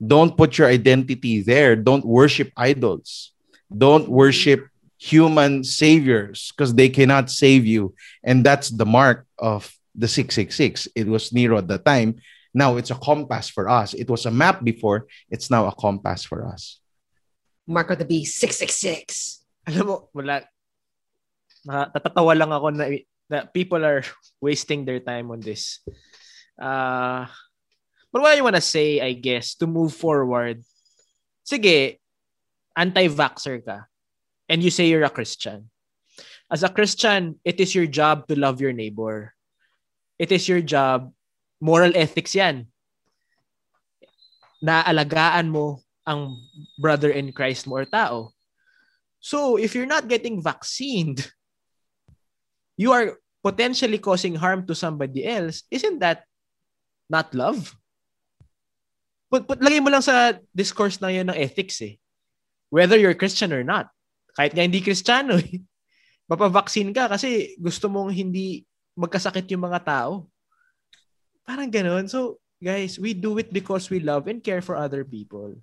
[0.00, 1.76] Don't put your identity there.
[1.76, 3.32] Don't worship idols.
[3.70, 7.94] Don't worship human saviors because they cannot save you.
[8.24, 10.88] And that's the mark of the 666.
[10.94, 12.20] It was Nero at the time.
[12.54, 13.92] Now it's a compass for us.
[13.92, 15.06] It was a map before.
[15.28, 16.80] It's now a compass for us.
[17.66, 19.44] Mark of the Beast, 666.
[19.66, 20.46] Alam mo, wala.
[21.66, 22.84] Natatawa lang ako na,
[23.28, 24.06] na people are
[24.40, 25.82] wasting their time on this.
[26.56, 27.26] Uh,
[28.08, 30.62] but what I want to say, I guess, to move forward,
[31.42, 31.98] sige,
[32.76, 33.88] anti-vaxxer ka
[34.48, 35.72] and you say you're a Christian.
[36.52, 39.34] As a Christian, it is your job to love your neighbor.
[40.20, 41.10] It is your job,
[41.58, 42.70] moral ethics yan.
[44.62, 46.38] Na alagaan mo ang
[46.78, 48.30] brother in Christ mo or tao.
[49.18, 51.26] So, if you're not getting vaccinated,
[52.78, 55.66] you are potentially causing harm to somebody else.
[55.66, 56.22] Isn't that
[57.10, 57.74] not love?
[59.26, 61.98] Put, put, lagay mo lang sa discourse na yun ng ethics eh
[62.70, 63.90] whether you're Christian or not.
[64.36, 65.62] Kahit nga hindi Kristiyano, eh,
[66.30, 68.66] mapavaksin ka kasi gusto mong hindi
[68.98, 70.26] magkasakit yung mga tao.
[71.46, 72.10] Parang ganun.
[72.10, 75.54] So, guys, we do it because we love and care for other people.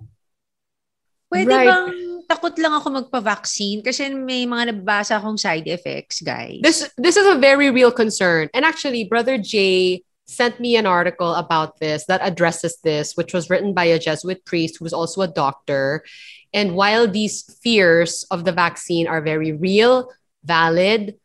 [1.33, 1.65] Pwede right.
[1.65, 1.89] bang
[2.29, 6.61] takot lang ako magpa-vaccine kasi may mga nababasa akong side effects, guys.
[6.61, 8.53] This this is a very real concern.
[8.53, 13.49] And actually, Brother Jay sent me an article about this that addresses this, which was
[13.49, 16.05] written by a Jesuit priest who was also a doctor.
[16.53, 20.11] And while these fears of the vaccine are very real,
[20.43, 21.15] valid,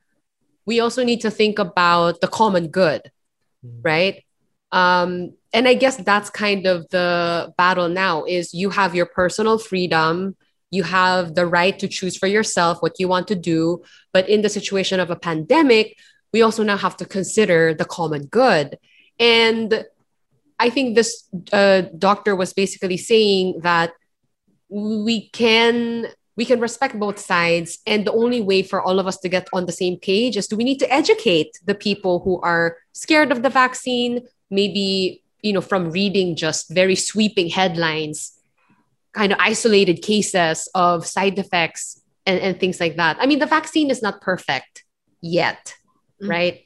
[0.64, 3.11] we also need to think about the common good,
[3.64, 3.81] mm.
[3.83, 4.25] right?
[4.73, 9.59] Um, and I guess that's kind of the battle now is you have your personal
[9.59, 10.37] freedom,
[10.71, 14.43] you have the right to choose for yourself what you want to do, but in
[14.43, 15.97] the situation of a pandemic,
[16.33, 18.79] we also now have to consider the common good.
[19.19, 19.85] And
[20.59, 23.93] I think this uh, doctor was basically saying that
[24.68, 26.07] we can
[26.38, 27.81] we can respect both sides.
[27.85, 30.46] And the only way for all of us to get on the same page is
[30.46, 35.52] do we need to educate the people who are scared of the vaccine maybe you
[35.52, 38.38] know from reading just very sweeping headlines
[39.12, 43.16] kind of isolated cases of side effects and, and things like that.
[43.20, 44.85] I mean the vaccine is not perfect
[45.20, 45.74] yet
[46.22, 46.31] mm-hmm.
[46.31, 46.64] right?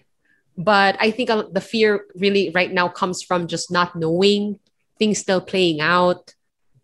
[0.59, 4.61] But i think the fear really right now comes from just not knowing
[4.99, 6.35] things still playing out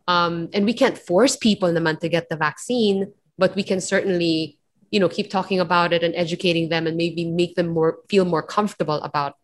[0.09, 4.59] um, and we can't force people naman to get the vaccine, but we can certainly,
[4.90, 8.25] you know, keep talking about it and educating them and maybe make them more feel
[8.25, 9.37] more comfortable about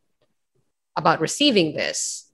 [0.97, 2.33] about receiving this.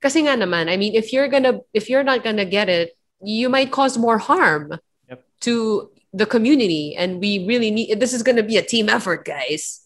[0.00, 3.50] Kasi nga naman, I mean, if you're gonna, if you're not gonna get it, you
[3.50, 4.78] might cause more harm
[5.10, 5.20] Yep.
[5.42, 6.94] to the community.
[6.96, 9.84] And we really need, this is gonna be a team effort, guys.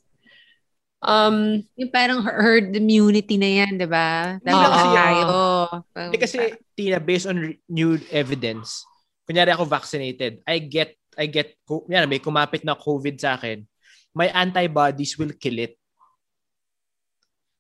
[1.05, 4.41] Um, Yung parang herd immunity na yan, di ba?
[4.41, 4.93] Dapat Oo.
[4.97, 5.27] tayo.
[5.93, 8.89] Hindi kasi, Tina, based on new evidence,
[9.29, 11.61] kunyari ako vaccinated, I get, I get,
[11.93, 13.69] yan, may kumapit na COVID sa akin,
[14.17, 15.77] my antibodies will kill it.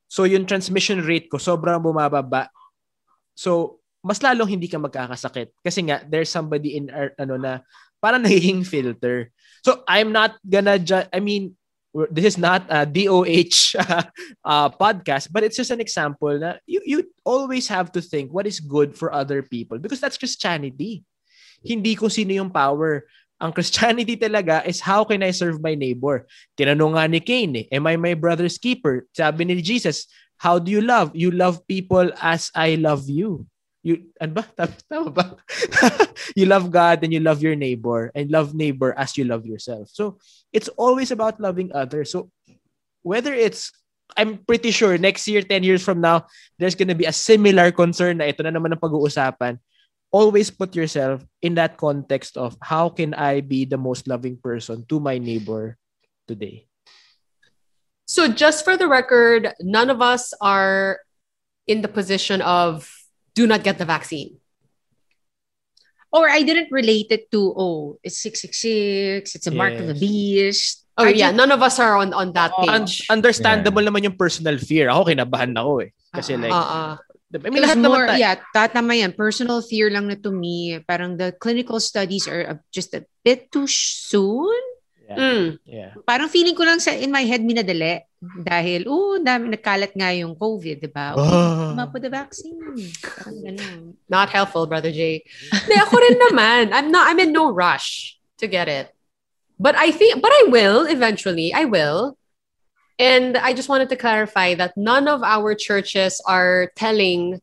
[0.09, 2.49] So, yung transmission rate ko, sobrang bumababa.
[3.37, 5.59] So, mas lalong hindi ka magkakasakit.
[5.61, 7.53] Kasi nga, there's somebody in our, ano na,
[8.01, 9.29] parang nagiging filter.
[9.61, 11.57] So, I'm not gonna ju- I mean,
[12.11, 13.79] this is not a DOH
[14.45, 18.47] uh, podcast, but it's just an example na you, you always have to think what
[18.47, 21.07] is good for other people because that's Christianity.
[21.63, 23.07] Hindi kung sino yung power.
[23.39, 26.27] Ang Christianity talaga is how can I serve my neighbor?
[26.59, 29.07] Tinanong nga ni Cain eh, am I my brother's keeper?
[29.15, 31.15] Sabi ni Jesus, how do you love?
[31.15, 33.47] You love people as I love you.
[33.85, 34.45] You, ano ba?
[34.89, 35.37] Tama ba?
[36.39, 39.93] you love God and you love your neighbor and love neighbor as you love yourself.
[39.93, 40.17] So,
[40.57, 42.17] it's always about loving others.
[42.17, 42.33] So,
[43.05, 43.71] whether it's
[44.17, 48.25] I'm pretty sure next year, 10 years from now, there's gonna be a similar concern
[48.25, 49.61] na ito na naman ang pag-uusapan.
[50.09, 54.87] Always put yourself in that context of how can I be the most loving person
[54.89, 55.77] to my neighbor
[56.25, 56.69] today?
[58.07, 61.01] so just for the record, none of us are
[61.67, 62.89] in the position of
[63.35, 64.39] do not get the vaccine.
[66.15, 70.01] Or I didn't relate it to, oh, it's 666, it's a mark of the Yes.
[70.01, 70.75] beast.
[70.95, 73.11] Oh I yeah, just- none of us are on on that Un- page.
[73.11, 74.87] understandable naman yung personal fear.
[74.95, 75.91] Ako kinabahan ako eh.
[76.15, 76.95] Kasi like, Uh-uh.
[77.35, 79.11] I It mean, was lahat naman more, tayo- yeah, tatama yan.
[79.11, 80.79] Personal fear lang na to me.
[80.87, 84.55] Parang the clinical studies are uh, just a bit too soon.
[85.05, 85.19] Yeah.
[85.21, 85.47] Mm.
[85.69, 85.91] yeah.
[86.09, 88.01] Parang feeling ko lang sa in my head minadali.
[88.25, 91.13] Dahil, oh, dami nagkalat nga yung COVID, di ba?
[91.21, 91.29] Oh.
[91.29, 91.77] Oh.
[91.77, 92.57] Come up with the vaccine.
[93.05, 94.01] Parang ganun.
[94.09, 95.21] Not helpful, brother Jay.
[95.53, 96.63] Hindi, ako rin naman.
[96.73, 98.95] I'm not I'm in no rush to get it.
[99.61, 101.53] But I think but I will eventually.
[101.53, 102.17] I will.
[102.99, 107.43] And I just wanted to clarify that none of our churches are telling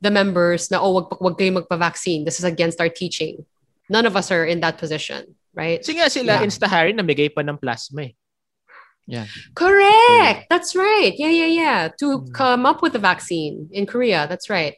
[0.00, 2.24] the members na oh wag wag kayo magpa-vaccine.
[2.24, 3.44] This is against our teaching.
[3.88, 5.80] None of us are in that position, right?
[5.80, 6.44] Kasi nga sila, Yeah.
[6.44, 8.14] Instahari, namigay pa ng plasma eh.
[9.54, 10.50] Correct.
[10.50, 11.14] That's right.
[11.16, 11.80] Yeah, yeah, yeah.
[12.02, 12.34] To Mm.
[12.34, 14.26] come up with the vaccine in Korea.
[14.28, 14.74] That's right.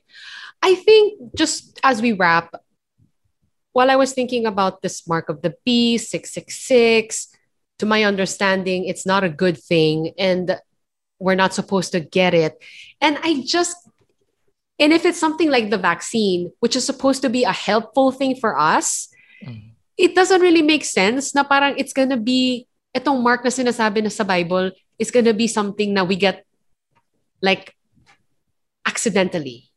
[0.63, 2.55] I think just as we wrap,
[3.73, 7.29] while I was thinking about this mark of the beast, 666,
[7.79, 10.13] to my understanding, it's not a good thing.
[10.19, 10.59] And
[11.19, 12.59] we're not supposed to get it.
[13.01, 13.77] And I just,
[14.79, 18.37] and if it's something like the vaccine, which is supposed to be a helpful thing
[18.37, 19.78] for us, Mm.
[19.99, 24.09] It doesn't really make sense na parang it's gonna be itong mark na sinasabi na
[24.15, 26.47] sa Bible is gonna be something na we get
[27.43, 27.75] like
[28.87, 29.69] accidentally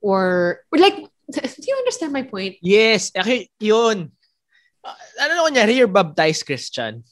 [0.00, 0.96] or, or like
[1.30, 2.56] do you understand my point?
[2.62, 4.10] Yes, actually, yun.
[4.82, 7.04] Uh, ano na kunyari, you're baptized Christian.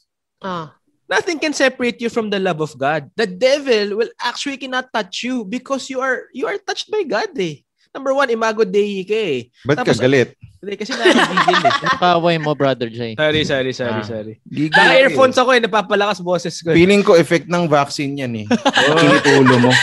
[0.43, 0.75] Ah,
[1.09, 3.09] Nothing can separate you from the love of God.
[3.17, 7.33] The devil will actually cannot touch you because you are you are touched by God
[7.33, 7.65] eh.
[7.89, 9.49] Number one, imago Dei ka eh.
[9.65, 10.37] Ba't ka Tapos- galit?
[10.59, 11.73] Hindi, kasi nakakagigil eh.
[11.83, 13.15] Yung kaway mo, Brother Jay.
[13.15, 14.05] Sorry, sorry, sorry, Ah.
[14.05, 14.33] sorry.
[14.45, 16.69] Gigil Naka-earphones ka ako eh, napapalakas boses ko.
[16.69, 16.73] eh.
[16.73, 16.77] eh.
[16.77, 18.45] Feeling ko effect ng vaccine yan eh.
[19.01, 19.71] Init ulo mo.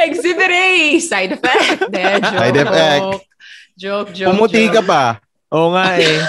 [0.00, 0.66] exhibit A,
[0.98, 1.90] side effect.
[1.90, 2.32] De, joke.
[2.32, 3.04] Side effect.
[3.74, 4.86] Joke, joke, Pumuti ka joke.
[4.86, 5.04] pa.
[5.50, 6.22] Oo nga eh.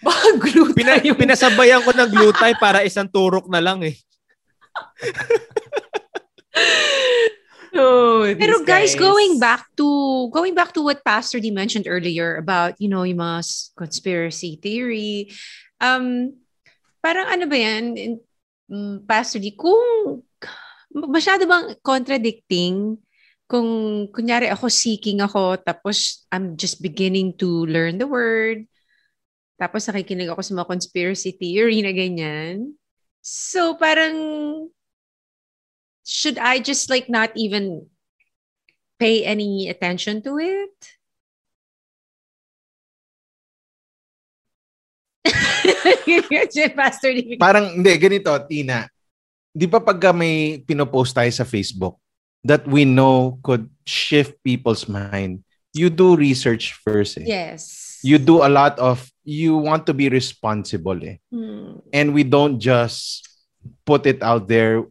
[0.00, 3.94] Baka gluten Pina, yung- pinasabayan ko ng glutay para isang turok na lang eh.
[7.76, 9.86] Oh, Pero these guys, going back to
[10.32, 13.44] going back to what Pastor D mentioned earlier about, you know, yung mga
[13.76, 15.28] conspiracy theory,
[15.78, 16.32] um,
[17.04, 18.16] parang ano ba yan,
[18.72, 20.24] mm, Pastor D, kung
[20.96, 22.96] masyado bang contradicting
[23.46, 23.68] kung
[24.10, 28.66] kunyari ako seeking ako tapos I'm just beginning to learn the word
[29.56, 32.76] tapos nakikinig ako sa mga conspiracy theory na ganyan.
[33.24, 34.16] So parang
[36.06, 37.90] should I just like not even
[39.02, 40.70] pay any attention to it?
[46.78, 47.10] Pastor.
[47.42, 48.86] Parang, hindi, ganito, Tina.
[49.50, 51.98] Di ba pagka may pinopost tayo sa Facebook
[52.46, 55.42] that we know could shift people's mind,
[55.74, 57.26] you do research first eh.
[57.26, 57.98] Yes.
[58.06, 61.18] You do a lot of, you want to be responsible eh.
[61.34, 61.82] Hmm.
[61.90, 63.26] and we don't just
[63.82, 64.86] put it out there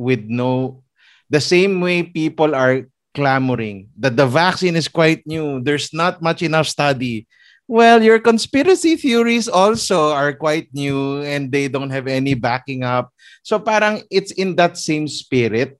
[0.00, 0.80] with no
[1.28, 6.40] the same way people are clamoring that the vaccine is quite new there's not much
[6.40, 7.28] enough study
[7.68, 13.12] well your conspiracy theories also are quite new and they don't have any backing up
[13.44, 15.76] so parang it's in that same spirit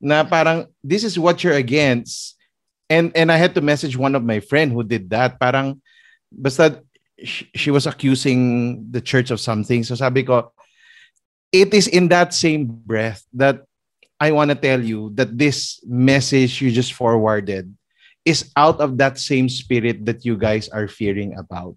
[0.00, 2.36] na parang this is what you're against.
[2.86, 5.40] And and I had to message one of my friend who did that.
[5.40, 5.82] Parang
[6.30, 6.82] basta
[7.18, 9.82] she, she was accusing the church of something.
[9.82, 10.52] So sabi ko,
[11.52, 13.62] it is in that same breath that
[14.20, 17.72] I want to tell you that this message you just forwarded
[18.24, 21.76] is out of that same spirit that you guys are fearing about.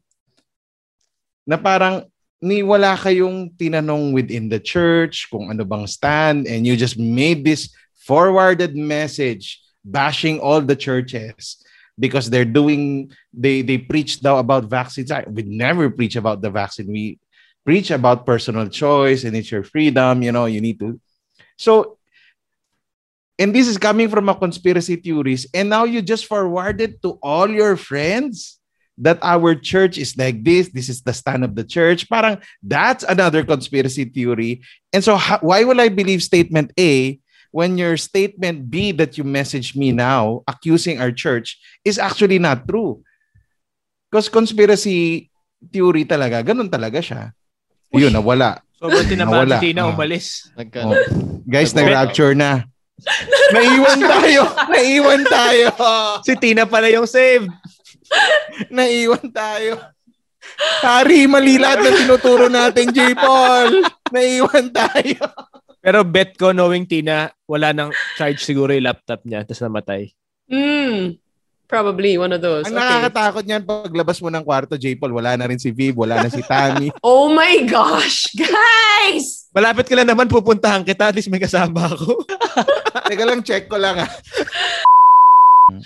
[1.46, 2.08] Na parang
[2.42, 7.44] ni wala kayong tinanong within the church kung ano bang stand and you just made
[7.44, 11.60] this forwarded message bashing all the churches
[12.00, 15.12] because they're doing they they preach now about vaccines.
[15.28, 16.88] We never preach about the vaccine.
[16.88, 17.20] We
[17.70, 20.98] preach about personal choice and it's your freedom, you know, you need to.
[21.54, 22.02] So
[23.38, 27.46] and this is coming from a conspiracy theorist, and now you just forwarded to all
[27.46, 28.58] your friends
[28.98, 32.10] that our church is like this this is the stand of the church.
[32.10, 34.66] Parang that's another conspiracy theory.
[34.90, 37.22] And so how, why will i believe statement a
[37.54, 42.66] when your statement b that you message me now accusing our church is actually not
[42.66, 43.06] true?
[44.10, 45.30] Because conspiracy
[45.70, 47.38] theory talaga ganun talaga siya
[47.92, 49.60] yun nawala Sobrang tinamaan Nawala.
[49.60, 49.92] si Tina, Ah.
[49.92, 50.28] umalis.
[50.56, 50.96] Nagka- Oh.
[51.44, 52.64] guys nag-rapture na
[53.52, 55.68] naiwan tayo naiwan tayo
[56.28, 57.52] Si Tina pala yung saved.
[58.70, 59.78] Naiwan tayo.
[60.82, 63.14] Hari, mali lahat ng tinuturo natin, J.
[63.14, 63.86] Paul.
[64.10, 65.22] Naiwan tayo.
[65.78, 70.10] Pero bet ko, knowing Tina, wala nang charge siguro yung laptop niya, tapos namatay.
[70.48, 71.16] Hmm.
[71.70, 72.66] Probably one of those.
[72.66, 72.82] Ang Okay.
[72.82, 74.98] nakakatakot niyan, paglabas mo ng kwarto, J.
[74.98, 76.90] Paul, wala na rin si Viv, wala na si Tammy.
[77.06, 79.46] Oh my gosh, guys!
[79.54, 82.26] Malapit ka lang naman, pupuntahan kita, at least may kasama ako.
[83.14, 84.10] Teka lang, check ko lang ah.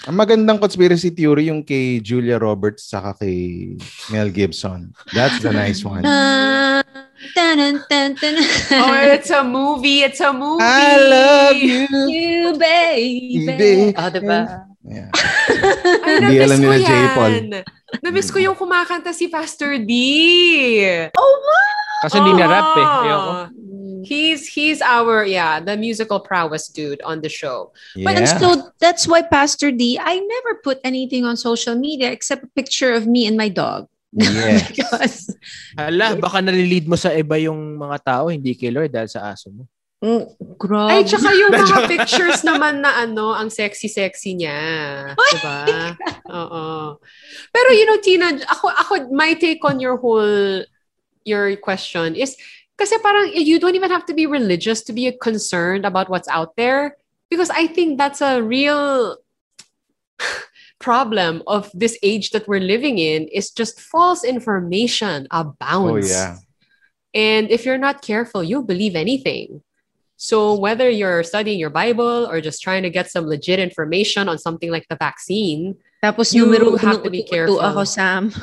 [0.07, 3.75] Ang magandang conspiracy theory yung kay Julia Roberts saka kay
[4.07, 4.95] Mel Gibson.
[5.11, 6.07] That's the nice one.
[6.07, 6.83] Tan,
[7.35, 8.35] tan, tan, tan.
[8.79, 10.07] Oh, it's a movie.
[10.07, 10.63] It's a movie.
[10.63, 11.83] I love you.
[12.07, 13.43] you, baby.
[13.43, 13.91] Baby.
[13.99, 14.71] Oh, diba?
[14.83, 15.09] Yeah.
[16.03, 16.91] Ay, Hindi na-miss alam ko nila, J.
[16.91, 17.09] yan.
[17.15, 17.33] Paul.
[18.03, 19.91] Na-miss ko yung kumakanta si Pastor D.
[22.03, 22.83] Kasi hindi na rap eh.
[22.83, 23.31] Ayoko.
[24.03, 27.71] He's he's our yeah the musical prowess dude on the show.
[27.95, 28.35] But and Yeah.
[28.35, 32.91] so that's why Pastor D, I never put anything on social media except a picture
[32.91, 33.87] of me and my dog.
[34.11, 34.67] Yes.
[34.75, 35.15] because
[35.79, 39.47] Hala, baka nalilid mo sa iba yung mga tao, hindi kay Lord dahil sa aso
[39.55, 39.63] mo.
[40.03, 40.91] Mm, grabe.
[40.91, 44.59] Ay, tsaka yung mga pictures naman na ano, ang sexy-sexy niya.
[45.15, 45.95] Diba?
[46.27, 46.99] Oo.
[47.55, 50.61] Pero you know, Tina, ako, ako, my take on your whole,
[51.23, 52.35] your question is,
[52.75, 56.53] kasi parang you don't even have to be religious to be concerned about what's out
[56.59, 56.99] there.
[57.31, 59.17] Because I think that's a real
[60.79, 66.11] problem of this age that we're living in is just false information Oh, abounds.
[66.11, 66.37] yeah.
[67.13, 69.61] And if you're not careful, you'll believe anything.
[70.23, 74.39] So whether you're studying your Bible or just trying to get some legit information on
[74.39, 77.59] something like the vaccine, Tapos You numero have to be careful.
[77.63, 78.31] ako, Sam.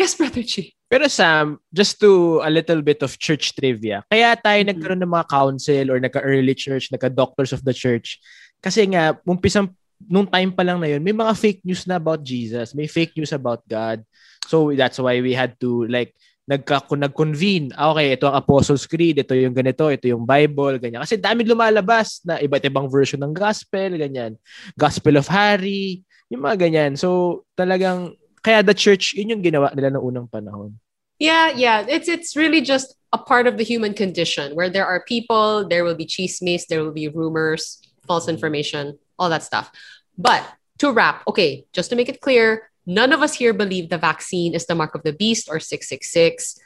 [0.00, 0.72] yes, Brother Chi.
[0.88, 4.04] Pero Sam, just to a little bit of church trivia.
[4.06, 4.68] Kaya tayo Mhm.
[4.72, 8.20] nagkaroon ng mga council or nagka-early church, nagka-doctors of the church.
[8.62, 9.72] Kasi nga, umpisang,
[10.06, 12.76] nung time pa lang na yun, may mga fake news na about Jesus.
[12.76, 14.04] May fake news about God.
[14.46, 16.14] So that's why we had to like,
[16.46, 17.74] nagka, nag-convene.
[17.74, 21.02] Ah, okay, ito ang Apostles' Creed, ito yung ganito, ito yung Bible, ganyan.
[21.02, 24.38] Kasi dami lumalabas na iba't ibang version ng gospel, ganyan.
[24.78, 26.94] Gospel of Harry, yung mga ganyan.
[26.94, 28.14] So talagang,
[28.46, 30.78] kaya the church, yun yung ginawa nila noong unang panahon.
[31.18, 31.82] Yeah, yeah.
[31.88, 35.82] It's it's really just a part of the human condition where there are people, there
[35.82, 39.72] will be chismes, there will be rumors, false information, all that stuff.
[40.14, 40.46] But
[40.78, 44.54] to wrap, okay, just to make it clear, none of us here believe the vaccine
[44.54, 46.58] is the mark of the beast or 666.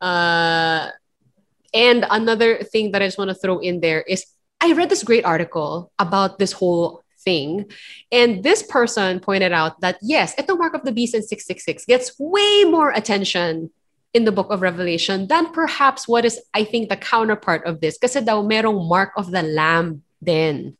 [0.00, 0.88] Uh,
[1.72, 4.26] and another thing that I just want to throw in there is
[4.60, 7.70] I read this great article about this whole thing.
[8.10, 12.18] And this person pointed out that yes, ito mark of the beast in 666 gets
[12.18, 13.70] way more attention
[14.12, 17.96] in the book of Revelation than perhaps what is, I think, the counterpart of this.
[17.96, 20.76] Kasi daw merong mark of the lamb then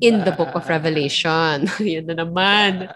[0.00, 1.66] in the book of Revelation.
[1.80, 2.92] Yan na naman.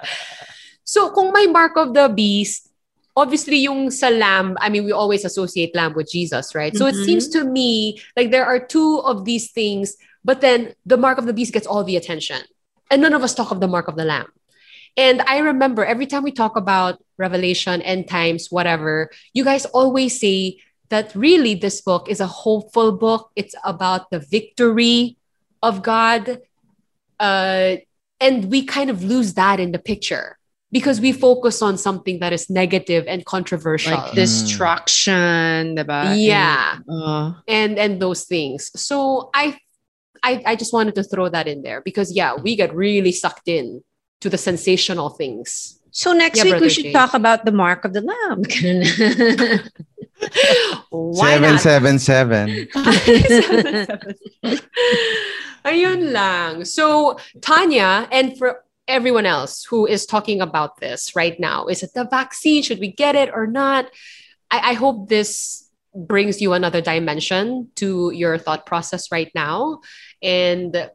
[0.91, 2.67] So kung may mark of the beast,
[3.15, 6.75] obviously yung sa lamb, I mean, we always associate lamb with Jesus, right?
[6.75, 7.07] So it Mhm.
[7.07, 9.95] seems to me like there are two of these things,
[10.27, 12.43] but then the mark of the beast gets all the attention.
[12.91, 14.35] And none of us talk of the mark of the lamb.
[14.99, 20.19] And I remember every time we talk about Revelation, end times, whatever, you guys always
[20.19, 20.59] say
[20.91, 23.31] that really this book is a hopeful book.
[23.39, 25.15] It's about the victory
[25.63, 26.43] of God.
[27.23, 27.79] Uh,
[28.19, 30.40] and we kind of lose that in the picture
[30.73, 33.99] because we focus on something that is negative and controversial.
[33.99, 36.15] Like destruction, diba?
[36.17, 39.59] yeah And, uh, and and those things so i
[40.23, 43.49] I, I just wanted to throw that in there because yeah, we get really sucked
[43.49, 43.83] in
[44.21, 45.81] to the sensational things.
[45.93, 46.93] So next Yeah, week we should Jay.
[46.93, 48.45] talk about the mark of the lamb.
[50.91, 51.61] Why seven, not?
[51.65, 52.49] seven, seven.
[55.65, 56.65] Ayun lang.
[56.65, 61.95] So, Tanya, and for everyone else who is talking about this right now, is it
[61.95, 62.63] the vaccine?
[62.63, 63.87] Should we get it or not?
[64.51, 69.81] I, I hope this brings you another dimension to your thought process right now.
[70.23, 70.91] And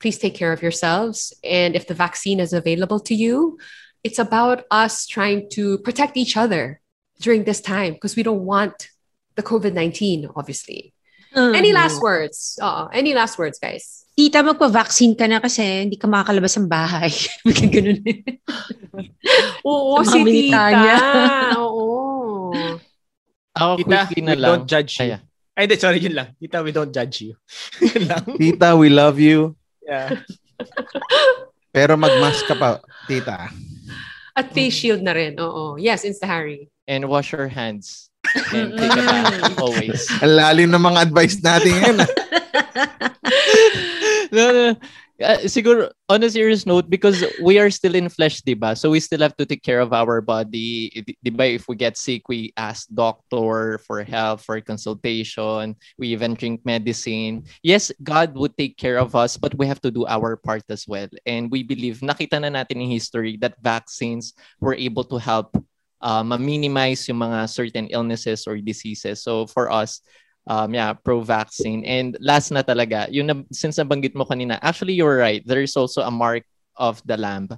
[0.00, 1.32] please take care of yourselves.
[1.42, 3.58] And if the vaccine is available to you,
[4.02, 6.80] it's about us trying to protect each other
[7.20, 8.88] during this time because we don't want
[9.36, 10.92] the COVID 19, obviously.
[11.54, 12.58] Any last words?
[12.60, 14.03] Uh, any last words, guys?
[14.14, 17.10] Tita, magpa-vaccine ka na kasi hindi ka makakalabas ng bahay.
[17.46, 18.18] Bigla ganun eh.
[19.66, 20.70] Oo, si tita.
[20.70, 20.96] Tanya.
[21.58, 22.54] Oo.
[23.50, 24.48] Ako Tita, quickly we na lang.
[24.54, 25.00] don't judge you.
[25.02, 25.18] Kaya,
[25.54, 26.28] Ay, hindi, sorry, yun lang.
[26.38, 27.34] Tita, we don't judge you.
[27.82, 28.22] yun lang.
[28.38, 29.58] Tita, we love you.
[29.82, 30.22] Yeah.
[31.70, 33.50] Pero mag-mask ka pa, tita.
[34.34, 35.34] At face shield na rin.
[35.38, 35.74] Oo.
[35.74, 36.70] Yes, Insta Harry.
[36.86, 38.12] and wash your hands.
[38.52, 40.04] And take a bath always.
[40.20, 41.98] Ang lalim ng mga advice natin ngayon.
[44.34, 44.76] No, no.
[45.22, 48.74] Uh, siguro, on a serious note, because we are still in flesh, diba?
[48.74, 50.90] So we still have to take care of our body.
[50.90, 51.54] Di- Diba?
[51.54, 55.76] If we get sick, we ask doctor for help, for consultation.
[55.98, 57.46] We even drink medicine.
[57.62, 60.82] Yes, God would take care of us, but we have to do our part as
[60.88, 61.08] well.
[61.24, 65.54] And we believe, nakita na natin in history that vaccines were able to help
[66.02, 69.22] uh, ma-minimize yung mga certain illnesses or diseases.
[69.22, 70.02] So for us,
[70.46, 71.84] um, yeah, pro-vaccine.
[71.84, 75.42] And last na talaga, yun na, since nabanggit mo kanina, actually you're right.
[75.46, 76.44] There is also a mark
[76.76, 77.48] of the lamb.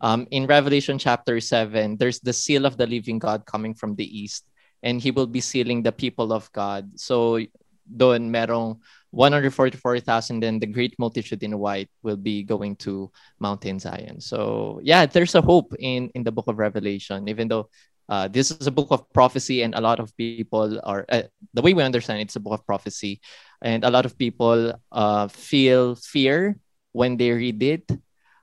[0.00, 4.06] Um, in Revelation chapter 7, there's the seal of the living God coming from the
[4.06, 4.44] east.
[4.82, 6.90] And he will be sealing the people of God.
[6.98, 7.38] So
[7.86, 8.78] doon merong
[9.12, 14.20] 144,000 then the great multitude in white will be going to Mountain Zion.
[14.20, 17.68] So yeah, there's a hope in in the book of Revelation, even though
[18.12, 21.22] uh, this is a book of prophecy and a lot of people are uh,
[21.56, 23.24] the way we understand it's a book of prophecy.
[23.64, 26.60] And a lot of people uh, feel fear
[26.92, 27.88] when they read it.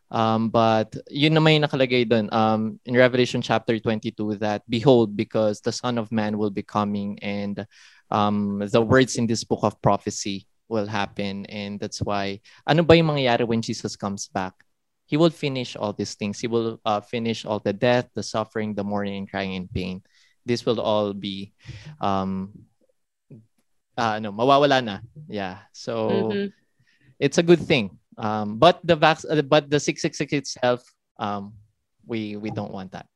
[0.09, 5.61] Um, but yun na may nakalagay dun um, in Revelation chapter 22 that behold because
[5.61, 7.61] the son of man will be coming and
[8.09, 11.45] um, the words in this book of prophecy will happen.
[11.45, 14.57] And that's why ano ba yung mangyayari when Jesus comes back
[15.09, 16.37] he will finish all these things.
[16.37, 20.05] He will uh, finish all the death the suffering the mourning and crying and pain.
[20.45, 21.51] This will all be
[21.99, 22.53] um
[23.97, 24.99] uh, no mawawala na.
[25.27, 25.65] Yeah.
[25.73, 25.93] So
[26.37, 26.53] Mhm.
[27.17, 27.97] it's a good thing.
[28.21, 30.85] Um but the vac- uh, but the 666 itself
[31.17, 31.57] um
[32.05, 33.09] we we don't want that.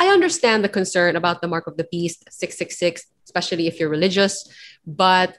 [0.00, 4.48] I understand the concern about the mark of the beast, 666, especially if you're religious.
[4.88, 5.36] But,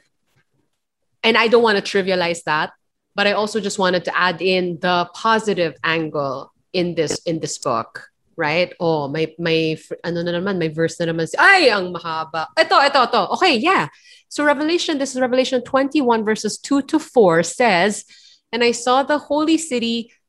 [1.26, 2.70] and I don't want to trivialize that,
[3.16, 7.58] but I also just wanted to add in the positive angle in this in this
[7.58, 8.08] book.
[8.38, 8.74] Right?
[8.80, 11.28] Oh, may may ano na naman, may verse na naman.
[11.28, 12.48] si- Ay, ang mahaba.
[12.58, 13.22] Ito, ito, ito.
[13.38, 13.92] Okay, yeah.
[14.32, 18.06] So Revelation, this is Revelation 21 verses 2 to 4 says,
[18.52, 20.12] And I saw the holy city,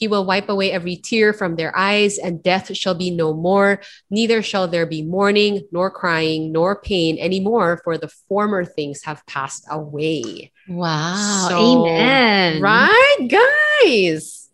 [0.00, 3.82] He will wipe away every tear from their eyes, and death shall be no more.
[4.08, 9.24] Neither shall there be mourning, nor crying, nor pain anymore, for the former things have
[9.26, 10.52] passed away.
[10.66, 11.46] Wow.
[11.50, 12.62] So, Amen.
[12.62, 14.48] Right, guys?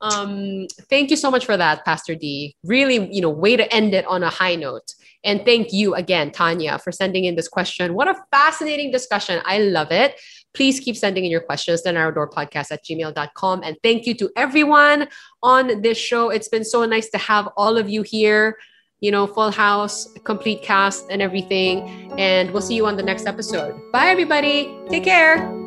[0.00, 2.54] Um, thank you so much for that, Pastor D.
[2.62, 4.94] Really, you know, way to end it on a high note.
[5.24, 7.94] And thank you again, Tanya, for sending in this question.
[7.94, 9.42] What a fascinating discussion.
[9.44, 10.14] I love it.
[10.56, 13.62] Please keep sending in your questions to narrowdoorpodcast at gmail.com.
[13.62, 15.08] And thank you to everyone
[15.42, 16.30] on this show.
[16.30, 18.56] It's been so nice to have all of you here,
[19.00, 22.10] you know, full house, complete cast, and everything.
[22.18, 23.78] And we'll see you on the next episode.
[23.92, 24.74] Bye, everybody.
[24.88, 25.65] Take care.